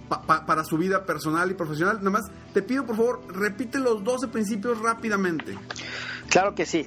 pa, 0.09 0.23
pa, 0.23 0.47
para 0.47 0.65
su 0.65 0.77
vida 0.79 1.05
personal 1.05 1.51
y 1.51 1.55
profesional. 1.55 1.99
Nada 1.99 2.11
más 2.11 2.31
te 2.53 2.63
pido 2.63 2.87
por 2.87 2.97
favor, 2.97 3.21
repite 3.29 3.79
los 3.79 4.05
12 4.05 4.29
principios 4.29 4.81
rápidamente. 4.81 5.59
Claro 6.29 6.55
que 6.55 6.67
sí. 6.67 6.87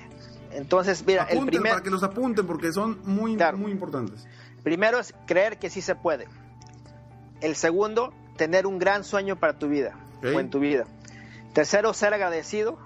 Entonces, 0.51 1.03
mira, 1.05 1.23
apunten, 1.23 1.43
el 1.43 1.49
primer... 1.49 1.71
para 1.73 1.83
que 1.83 1.89
los 1.89 2.03
apunten 2.03 2.45
porque 2.45 2.71
son 2.71 2.99
muy, 3.03 3.35
claro. 3.35 3.57
muy 3.57 3.71
importantes. 3.71 4.25
Primero 4.63 4.99
es 4.99 5.13
creer 5.25 5.59
que 5.59 5.69
sí 5.69 5.81
se 5.81 5.95
puede. 5.95 6.27
El 7.41 7.55
segundo, 7.55 8.13
tener 8.37 8.65
un 8.65 8.79
gran 8.79 9.03
sueño 9.03 9.35
para 9.35 9.59
tu 9.59 9.67
vida 9.67 9.97
okay. 10.17 10.35
o 10.35 10.39
en 10.39 10.49
tu 10.49 10.59
vida. 10.59 10.85
Tercero, 11.53 11.93
ser 11.93 12.13
agradecido. 12.13 12.77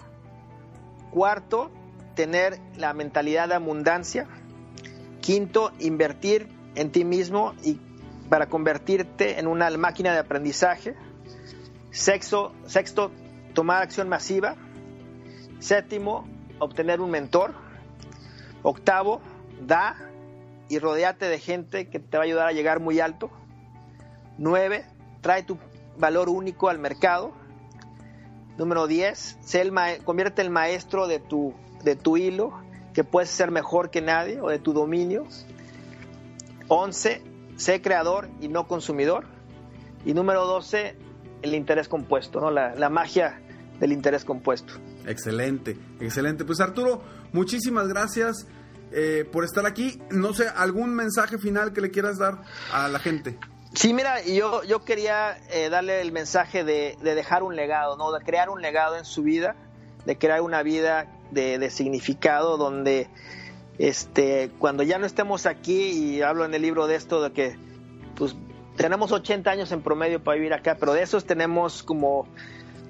Cuarto, 1.11 1.71
tener 2.15 2.59
la 2.77 2.93
mentalidad 2.93 3.47
de 3.47 3.55
abundancia. 3.55 4.27
Quinto, 5.21 5.71
invertir 5.79 6.47
en 6.75 6.91
ti 6.91 7.03
mismo 7.03 7.53
y 7.63 7.79
para 8.29 8.47
convertirte 8.47 9.39
en 9.39 9.47
una 9.47 9.69
máquina 9.77 10.13
de 10.13 10.19
aprendizaje. 10.19 10.95
Sexto, 11.91 12.53
sexto 12.65 13.11
tomar 13.53 13.83
acción 13.83 14.07
masiva. 14.07 14.55
Séptimo, 15.59 16.27
obtener 16.59 17.01
un 17.01 17.11
mentor. 17.11 17.53
Octavo, 18.63 19.21
da 19.61 19.95
y 20.69 20.79
rodeate 20.79 21.25
de 21.25 21.39
gente 21.39 21.89
que 21.89 21.99
te 21.99 22.17
va 22.17 22.23
a 22.23 22.25
ayudar 22.25 22.47
a 22.47 22.53
llegar 22.53 22.79
muy 22.79 22.99
alto. 22.99 23.29
Nueve, 24.37 24.85
trae 25.21 25.43
tu 25.43 25.57
valor 25.97 26.29
único 26.29 26.69
al 26.69 26.79
mercado. 26.79 27.33
Número 28.57 28.87
10, 28.87 29.39
convierte 30.05 30.41
el 30.41 30.49
maestro 30.49 31.07
de 31.07 31.19
tu 31.19 31.53
de 31.83 31.95
tu 31.95 32.17
hilo, 32.17 32.53
que 32.93 33.03
puedes 33.03 33.29
ser 33.29 33.51
mejor 33.51 33.89
que 33.89 34.01
nadie, 34.01 34.39
o 34.41 34.49
de 34.49 34.59
tu 34.59 34.73
dominio. 34.73 35.25
11. 36.67 37.23
Sé 37.57 37.81
creador 37.81 38.29
y 38.39 38.47
no 38.47 38.67
consumidor. 38.67 39.25
Y 40.05 40.13
número 40.13 40.45
12, 40.45 40.95
el 41.41 41.53
interés 41.53 41.87
compuesto, 41.87 42.39
¿no? 42.39 42.49
la, 42.49 42.75
la 42.75 42.89
magia 42.89 43.39
del 43.79 43.91
interés 43.91 44.25
compuesto. 44.25 44.73
Excelente, 45.05 45.77
excelente. 45.99 46.45
Pues 46.45 46.59
Arturo, 46.59 47.01
muchísimas 47.33 47.87
gracias 47.87 48.47
eh, 48.91 49.27
por 49.31 49.43
estar 49.43 49.65
aquí. 49.65 50.01
No 50.09 50.33
sé, 50.33 50.47
¿algún 50.47 50.93
mensaje 50.93 51.37
final 51.37 51.73
que 51.73 51.81
le 51.81 51.91
quieras 51.91 52.17
dar 52.17 52.41
a 52.71 52.87
la 52.87 52.99
gente? 52.99 53.37
Sí, 53.73 53.93
mira, 53.93 54.21
yo, 54.23 54.63
yo 54.63 54.83
quería 54.83 55.37
eh, 55.49 55.69
darle 55.69 56.01
el 56.01 56.11
mensaje 56.11 56.63
de, 56.63 56.97
de, 57.01 57.15
dejar 57.15 57.41
un 57.41 57.55
legado, 57.55 57.95
¿no? 57.95 58.11
De 58.11 58.23
crear 58.23 58.49
un 58.49 58.61
legado 58.61 58.97
en 58.97 59.05
su 59.05 59.23
vida, 59.23 59.55
de 60.05 60.17
crear 60.17 60.41
una 60.41 60.61
vida 60.61 61.07
de, 61.31 61.69
significado 61.69 62.57
donde 62.57 63.07
este 63.77 64.51
cuando 64.59 64.83
ya 64.83 64.99
no 64.99 65.05
estemos 65.05 65.45
aquí 65.45 65.89
y 65.89 66.21
hablo 66.21 66.45
en 66.45 66.53
el 66.53 66.61
libro 66.61 66.87
de 66.87 66.95
esto 66.95 67.21
de 67.21 67.31
que 67.31 67.55
pues 68.15 68.35
tenemos 68.75 69.11
80 69.11 69.49
años 69.49 69.71
en 69.71 69.81
promedio 69.81 70.23
para 70.23 70.35
vivir 70.35 70.53
acá, 70.53 70.77
pero 70.79 70.93
de 70.93 71.01
esos 71.01 71.25
tenemos 71.25 71.83
como 71.83 72.27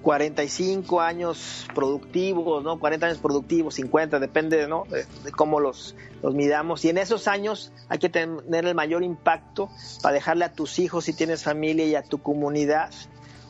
45 0.02 1.02
años 1.02 1.68
productivos, 1.76 2.64
¿no? 2.64 2.80
40 2.80 3.06
años 3.06 3.20
productivos, 3.20 3.76
50, 3.76 4.20
depende, 4.20 4.68
¿no? 4.68 4.86
De, 4.90 5.06
de, 5.24 5.32
cómo 5.32 5.60
los, 5.60 5.96
los 6.24 6.34
midamos. 6.34 6.84
Y 6.86 6.90
en 6.90 6.98
esos 6.98 7.28
años 7.28 7.72
hay 7.88 8.00
que 8.00 8.10
tener 8.10 8.66
el 8.66 8.74
mayor 8.74 9.04
impacto 9.04 9.70
para 10.02 10.14
dejarle 10.14 10.46
a 10.46 10.54
tus 10.54 10.80
hijos, 10.80 11.06
si 11.06 11.14
tienes 11.14 11.44
familia, 11.44 11.86
y 11.86 11.96
a 11.96 12.04
tu 12.04 12.22
comunidad 12.22 12.92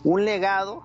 un 0.04 0.26
legado 0.26 0.84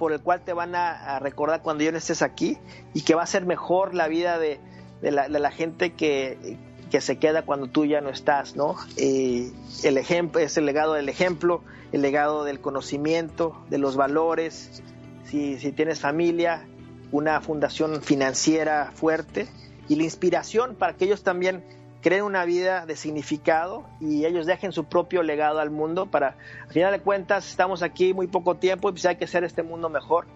por 0.00 0.14
el 0.14 0.22
cual 0.22 0.40
te 0.40 0.54
van 0.54 0.74
a, 0.74 1.18
recordar 1.18 1.60
cuando 1.60 1.84
ya 1.84 1.92
no 1.92 1.98
estés 1.98 2.22
aquí 2.22 2.56
y 2.94 3.02
que 3.02 3.14
va 3.14 3.22
a 3.22 3.26
ser 3.26 3.44
mejor 3.44 3.94
la 3.94 4.08
vida 4.08 4.38
de, 4.38 4.58
la, 5.02 5.50
gente 5.50 5.92
que, 5.92 6.56
que 6.90 7.02
se 7.02 7.18
queda 7.18 7.42
cuando 7.42 7.66
tú 7.66 7.84
ya 7.84 8.00
no 8.00 8.08
estás, 8.08 8.56
¿no? 8.56 8.76
Eh, 8.96 9.52
el 9.84 9.98
ejemplo 9.98 10.40
es 10.40 10.56
el 10.56 10.64
legado 10.64 10.94
del 10.94 11.10
ejemplo, 11.10 11.62
el 11.92 12.00
legado 12.00 12.44
del 12.44 12.62
conocimiento, 12.62 13.62
de 13.68 13.76
los 13.76 13.96
valores. 13.96 14.82
Si 15.26 15.56
tienes 15.72 16.00
familia, 16.00 16.66
una 17.12 17.42
fundación 17.42 18.00
financiera 18.00 18.92
fuerte 18.94 19.48
y 19.86 19.96
la 19.96 20.04
inspiración 20.04 20.76
para 20.76 20.94
que 20.94 21.04
ellos 21.04 21.22
también 21.22 21.62
creen 22.00 22.24
una 22.24 22.44
vida 22.44 22.86
de 22.86 22.96
significado 22.96 23.84
y 24.00 24.24
ellos 24.24 24.46
dejen 24.46 24.72
su 24.72 24.84
propio 24.84 25.22
legado 25.22 25.60
al 25.60 25.70
mundo 25.70 26.06
para, 26.06 26.36
al 26.66 26.72
final 26.72 26.92
de 26.92 27.00
cuentas, 27.00 27.48
estamos 27.48 27.82
aquí 27.82 28.14
muy 28.14 28.26
poco 28.26 28.56
tiempo 28.56 28.88
y 28.88 28.92
pues 28.92 29.06
hay 29.06 29.16
que 29.16 29.24
hacer 29.24 29.44
este 29.44 29.62
mundo 29.62 29.88
mejor 29.88 30.26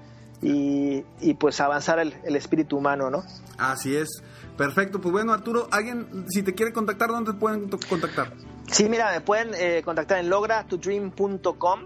y, 0.43 1.05
y 1.21 1.35
pues 1.35 1.61
avanzar 1.61 1.99
el, 1.99 2.15
el, 2.25 2.37
espíritu 2.37 2.77
humano, 2.77 3.11
¿no? 3.11 3.23
Así 3.57 3.97
es. 3.97 4.23
Perfecto. 4.59 5.01
Pues 5.01 5.13
bueno, 5.13 5.33
Arturo, 5.33 5.69
alguien, 5.71 6.27
si 6.29 6.43
te 6.43 6.55
quiere 6.55 6.73
contactar, 6.73 7.09
¿dónde 7.09 7.33
te 7.33 7.39
pueden 7.39 7.71
contactar? 7.89 8.33
Sí, 8.71 8.89
mira, 8.89 9.11
me 9.13 9.21
pueden 9.21 9.53
eh, 9.55 9.83
contactar 9.83 10.19
en 10.19 10.29
logratodream.com. 10.29 11.81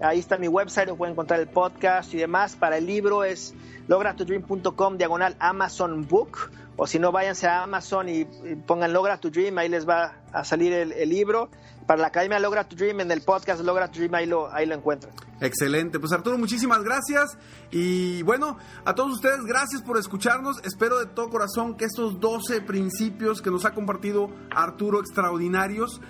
Ahí 0.00 0.18
está 0.18 0.36
mi 0.36 0.48
website, 0.48 0.90
pueden 0.94 1.12
encontrar 1.12 1.40
el 1.40 1.48
podcast 1.48 2.12
y 2.12 2.18
demás. 2.18 2.56
Para 2.56 2.76
el 2.76 2.86
libro 2.86 3.24
es 3.24 3.54
logratodream.com 3.88 4.98
diagonal 4.98 5.36
Amazon 5.38 6.06
Book 6.06 6.50
o 6.76 6.86
si 6.86 6.98
no 6.98 7.12
váyanse 7.12 7.46
a 7.46 7.62
Amazon 7.62 8.08
y, 8.08 8.24
pongan 8.66 8.92
Logra 8.92 9.18
to 9.18 9.30
Dream, 9.30 9.58
ahí 9.58 9.68
les 9.68 9.88
va 9.88 10.16
a 10.32 10.44
salir 10.44 10.72
el, 10.72 11.08
libro. 11.08 11.48
Para 11.86 12.00
la 12.00 12.06
Academia 12.08 12.38
Logra 12.38 12.64
to 12.64 12.74
Dream, 12.74 13.00
en 13.00 13.10
el 13.10 13.20
podcast 13.20 13.62
Logra 13.62 13.88
to 13.88 13.98
Dream, 13.98 14.14
ahí 14.14 14.26
lo, 14.26 14.52
ahí 14.52 14.66
lo 14.66 14.74
encuentran. 14.74 15.14
Excelente, 15.40 16.00
pues 16.00 16.12
Arturo, 16.12 16.38
muchísimas 16.38 16.82
gracias. 16.82 17.36
Y 17.70 18.22
bueno, 18.22 18.56
a 18.84 18.94
todos 18.94 19.12
ustedes, 19.12 19.44
gracias 19.44 19.82
por 19.82 19.98
escucharnos. 19.98 20.64
Espero 20.64 20.98
de 20.98 21.06
todo 21.06 21.28
corazón 21.28 21.76
que 21.76 21.84
estos 21.84 22.18
12 22.20 22.62
principios 22.62 23.42
que 23.42 23.50
nos 23.50 23.64
ha 23.64 23.72
compartido 23.72 24.30
Arturo 24.50 25.00
extraordinarios 25.00 26.00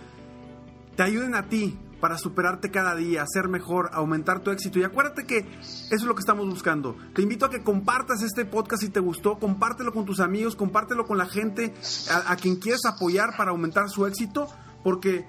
te 0.97 1.03
ayuden 1.03 1.35
a 1.35 1.49
ti 1.49 1.79
para 2.05 2.19
superarte 2.19 2.71
cada 2.71 2.95
día, 2.95 3.25
ser 3.27 3.49
mejor, 3.49 3.89
aumentar 3.95 4.41
tu 4.41 4.51
éxito. 4.51 4.79
Y 4.79 4.83
acuérdate 4.83 5.25
que 5.25 5.39
eso 5.39 5.89
es 5.91 6.03
lo 6.03 6.15
que 6.15 6.21
estamos 6.21 6.47
buscando. 6.47 6.99
Te 7.15 7.23
invito 7.23 7.47
a 7.47 7.51
que 7.51 7.63
compartas 7.63 8.21
este 8.21 8.45
podcast 8.45 8.83
si 8.83 8.91
te 8.91 9.01
gustó, 9.01 9.39
compártelo 9.39 9.91
con 9.91 10.05
tus 10.05 10.21
amigos, 10.21 10.55
compártelo 10.55 11.07
con 11.07 11.17
la 11.17 11.25
gente 11.25 11.73
a, 12.11 12.37
quien 12.37 12.57
quieres 12.57 12.85
apoyar 12.85 13.35
para 13.39 13.53
aumentar 13.53 13.89
su 13.89 14.05
éxito, 14.05 14.49
porque 14.83 15.27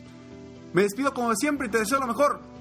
Me 0.73 0.81
despido 0.81 1.13
como 1.13 1.35
siempre 1.35 1.67
y 1.67 1.69
te 1.69 1.77
deseo 1.77 1.99
lo 1.99 2.07
mejor. 2.07 2.56